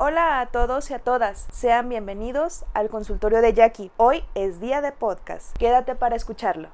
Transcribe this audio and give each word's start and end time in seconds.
Hola 0.00 0.38
a 0.38 0.46
todos 0.46 0.92
y 0.92 0.94
a 0.94 1.00
todas, 1.00 1.48
sean 1.50 1.88
bienvenidos 1.88 2.64
al 2.72 2.88
consultorio 2.88 3.40
de 3.40 3.52
Jackie. 3.52 3.90
Hoy 3.96 4.22
es 4.36 4.60
día 4.60 4.80
de 4.80 4.92
podcast, 4.92 5.56
quédate 5.58 5.96
para 5.96 6.14
escucharlo. 6.14 6.70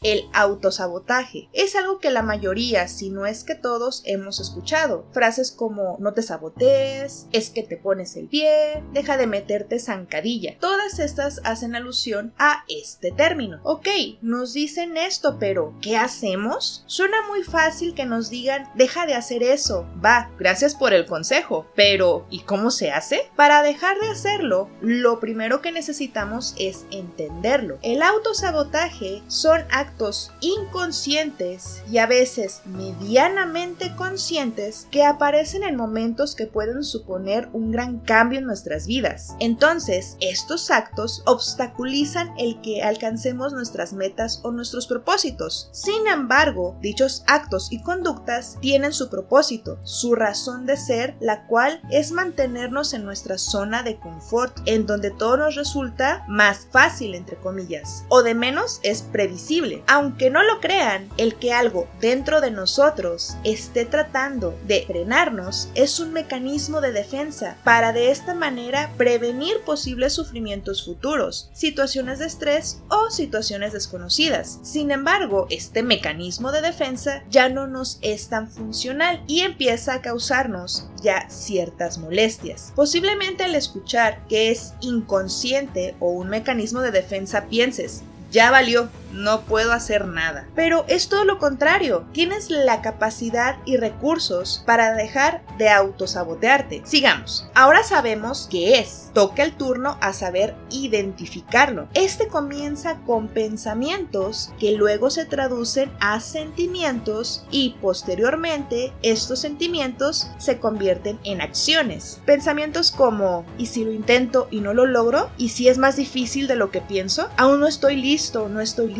El 0.00 0.28
autosabotaje 0.32 1.48
es 1.52 1.74
algo 1.74 1.98
que 1.98 2.10
la 2.10 2.22
mayoría, 2.22 2.86
si 2.86 3.10
no 3.10 3.26
es 3.26 3.42
que 3.42 3.56
todos, 3.56 4.02
hemos 4.04 4.38
escuchado. 4.38 5.04
Frases 5.10 5.50
como 5.50 5.96
no 5.98 6.14
te 6.14 6.22
sabotees, 6.22 7.26
es 7.32 7.50
que 7.50 7.64
te 7.64 7.76
pones 7.76 8.14
el 8.16 8.28
pie, 8.28 8.84
deja 8.92 9.16
de 9.16 9.26
meterte 9.26 9.80
zancadilla. 9.80 10.56
Todas 10.60 11.00
estas 11.00 11.40
hacen 11.42 11.74
alusión 11.74 12.32
a 12.38 12.64
este 12.68 13.10
término. 13.10 13.58
Ok, 13.64 13.88
nos 14.22 14.52
dicen 14.52 14.96
esto, 14.96 15.36
pero 15.40 15.74
¿qué 15.82 15.96
hacemos? 15.96 16.84
Suena 16.86 17.16
muy 17.26 17.42
fácil 17.42 17.94
que 17.94 18.06
nos 18.06 18.30
digan 18.30 18.70
deja 18.76 19.04
de 19.04 19.14
hacer 19.14 19.42
eso. 19.42 19.84
Va, 20.04 20.30
gracias 20.38 20.76
por 20.76 20.92
el 20.92 21.06
consejo. 21.06 21.66
Pero 21.74 22.24
¿y 22.30 22.40
cómo 22.40 22.70
se 22.70 22.92
hace? 22.92 23.30
Para 23.34 23.62
dejar 23.62 23.98
de 23.98 24.10
hacerlo, 24.10 24.70
lo 24.80 25.18
primero 25.18 25.60
que 25.60 25.72
necesitamos 25.72 26.54
es 26.56 26.86
entenderlo. 26.92 27.78
El 27.82 28.02
autosabotaje 28.02 29.22
son 29.26 29.62
actos 29.88 30.30
inconscientes 30.40 31.82
y 31.90 31.98
a 31.98 32.06
veces 32.06 32.60
medianamente 32.66 33.94
conscientes 33.96 34.86
que 34.90 35.04
aparecen 35.04 35.62
en 35.62 35.76
momentos 35.76 36.34
que 36.34 36.46
pueden 36.46 36.84
suponer 36.84 37.48
un 37.52 37.70
gran 37.70 38.00
cambio 38.00 38.38
en 38.38 38.44
nuestras 38.44 38.86
vidas. 38.86 39.34
Entonces, 39.40 40.16
estos 40.20 40.70
actos 40.70 41.22
obstaculizan 41.24 42.32
el 42.38 42.60
que 42.60 42.82
alcancemos 42.82 43.52
nuestras 43.54 43.92
metas 43.94 44.40
o 44.42 44.52
nuestros 44.52 44.86
propósitos. 44.86 45.70
Sin 45.72 46.06
embargo, 46.06 46.76
dichos 46.82 47.24
actos 47.26 47.72
y 47.72 47.82
conductas 47.82 48.58
tienen 48.60 48.92
su 48.92 49.08
propósito, 49.08 49.78
su 49.84 50.14
razón 50.14 50.66
de 50.66 50.76
ser, 50.76 51.16
la 51.20 51.46
cual 51.46 51.80
es 51.90 52.12
mantenernos 52.12 52.92
en 52.92 53.04
nuestra 53.04 53.38
zona 53.38 53.82
de 53.82 53.98
confort, 53.98 54.58
en 54.66 54.86
donde 54.86 55.10
todo 55.10 55.38
nos 55.38 55.54
resulta 55.54 56.24
más 56.28 56.66
fácil, 56.70 57.14
entre 57.14 57.36
comillas, 57.36 58.04
o 58.10 58.22
de 58.22 58.34
menos 58.34 58.80
es 58.82 59.02
previsible 59.02 59.77
aunque 59.86 60.30
no 60.30 60.42
lo 60.42 60.60
crean, 60.60 61.08
el 61.16 61.34
que 61.36 61.52
algo 61.52 61.88
dentro 62.00 62.40
de 62.40 62.50
nosotros 62.50 63.36
esté 63.44 63.84
tratando 63.84 64.58
de 64.66 64.84
frenarnos 64.86 65.68
es 65.74 66.00
un 66.00 66.12
mecanismo 66.12 66.80
de 66.80 66.92
defensa 66.92 67.56
para 67.64 67.92
de 67.92 68.10
esta 68.10 68.34
manera 68.34 68.92
prevenir 68.96 69.60
posibles 69.64 70.12
sufrimientos 70.12 70.84
futuros, 70.84 71.50
situaciones 71.52 72.18
de 72.18 72.26
estrés 72.26 72.80
o 72.88 73.10
situaciones 73.10 73.72
desconocidas. 73.72 74.58
Sin 74.62 74.90
embargo, 74.90 75.46
este 75.50 75.82
mecanismo 75.82 76.52
de 76.52 76.62
defensa 76.62 77.22
ya 77.30 77.48
no 77.48 77.66
nos 77.66 77.98
es 78.02 78.28
tan 78.28 78.50
funcional 78.50 79.22
y 79.26 79.40
empieza 79.40 79.94
a 79.94 80.02
causarnos 80.02 80.88
ya 81.02 81.28
ciertas 81.30 81.98
molestias. 81.98 82.72
Posiblemente 82.74 83.44
al 83.44 83.54
escuchar 83.54 84.26
que 84.28 84.50
es 84.50 84.74
inconsciente 84.80 85.94
o 86.00 86.10
un 86.10 86.28
mecanismo 86.28 86.80
de 86.80 86.90
defensa 86.90 87.46
pienses, 87.46 88.02
ya 88.30 88.50
valió, 88.50 88.90
no 89.12 89.42
puedo 89.42 89.72
hacer 89.72 90.06
nada. 90.06 90.46
Pero 90.54 90.84
es 90.88 91.08
todo 91.08 91.24
lo 91.24 91.38
contrario, 91.38 92.04
tienes 92.12 92.50
la 92.50 92.82
capacidad 92.82 93.56
y 93.64 93.76
recursos 93.76 94.62
para 94.66 94.94
dejar 94.94 95.42
de 95.56 95.68
autosabotearte. 95.68 96.82
Sigamos. 96.84 97.48
Ahora 97.54 97.82
sabemos 97.82 98.48
qué 98.50 98.78
es. 98.78 99.10
Toca 99.14 99.42
el 99.42 99.52
turno 99.52 99.96
a 100.00 100.12
saber 100.12 100.54
identificarlo. 100.70 101.88
Este 101.94 102.28
comienza 102.28 102.96
con 103.06 103.28
pensamientos 103.28 104.52
que 104.58 104.72
luego 104.72 105.10
se 105.10 105.24
traducen 105.24 105.90
a 106.00 106.20
sentimientos 106.20 107.44
y 107.50 107.76
posteriormente 107.80 108.92
estos 109.02 109.40
sentimientos 109.40 110.30
se 110.38 110.58
convierten 110.58 111.18
en 111.24 111.40
acciones. 111.40 112.20
Pensamientos 112.24 112.92
como 112.92 113.44
¿y 113.56 113.66
si 113.66 113.84
lo 113.84 113.92
intento 113.92 114.48
y 114.50 114.60
no 114.60 114.74
lo 114.74 114.86
logro? 114.86 115.30
¿Y 115.38 115.50
si 115.50 115.68
es 115.68 115.78
más 115.78 115.96
difícil 115.96 116.46
de 116.46 116.56
lo 116.56 116.70
que 116.70 116.80
pienso? 116.80 117.28
Aún 117.36 117.60
no 117.60 117.66
estoy 117.66 117.96
listo, 117.96 118.48
no 118.48 118.60
estoy 118.60 118.88
listo 118.88 118.97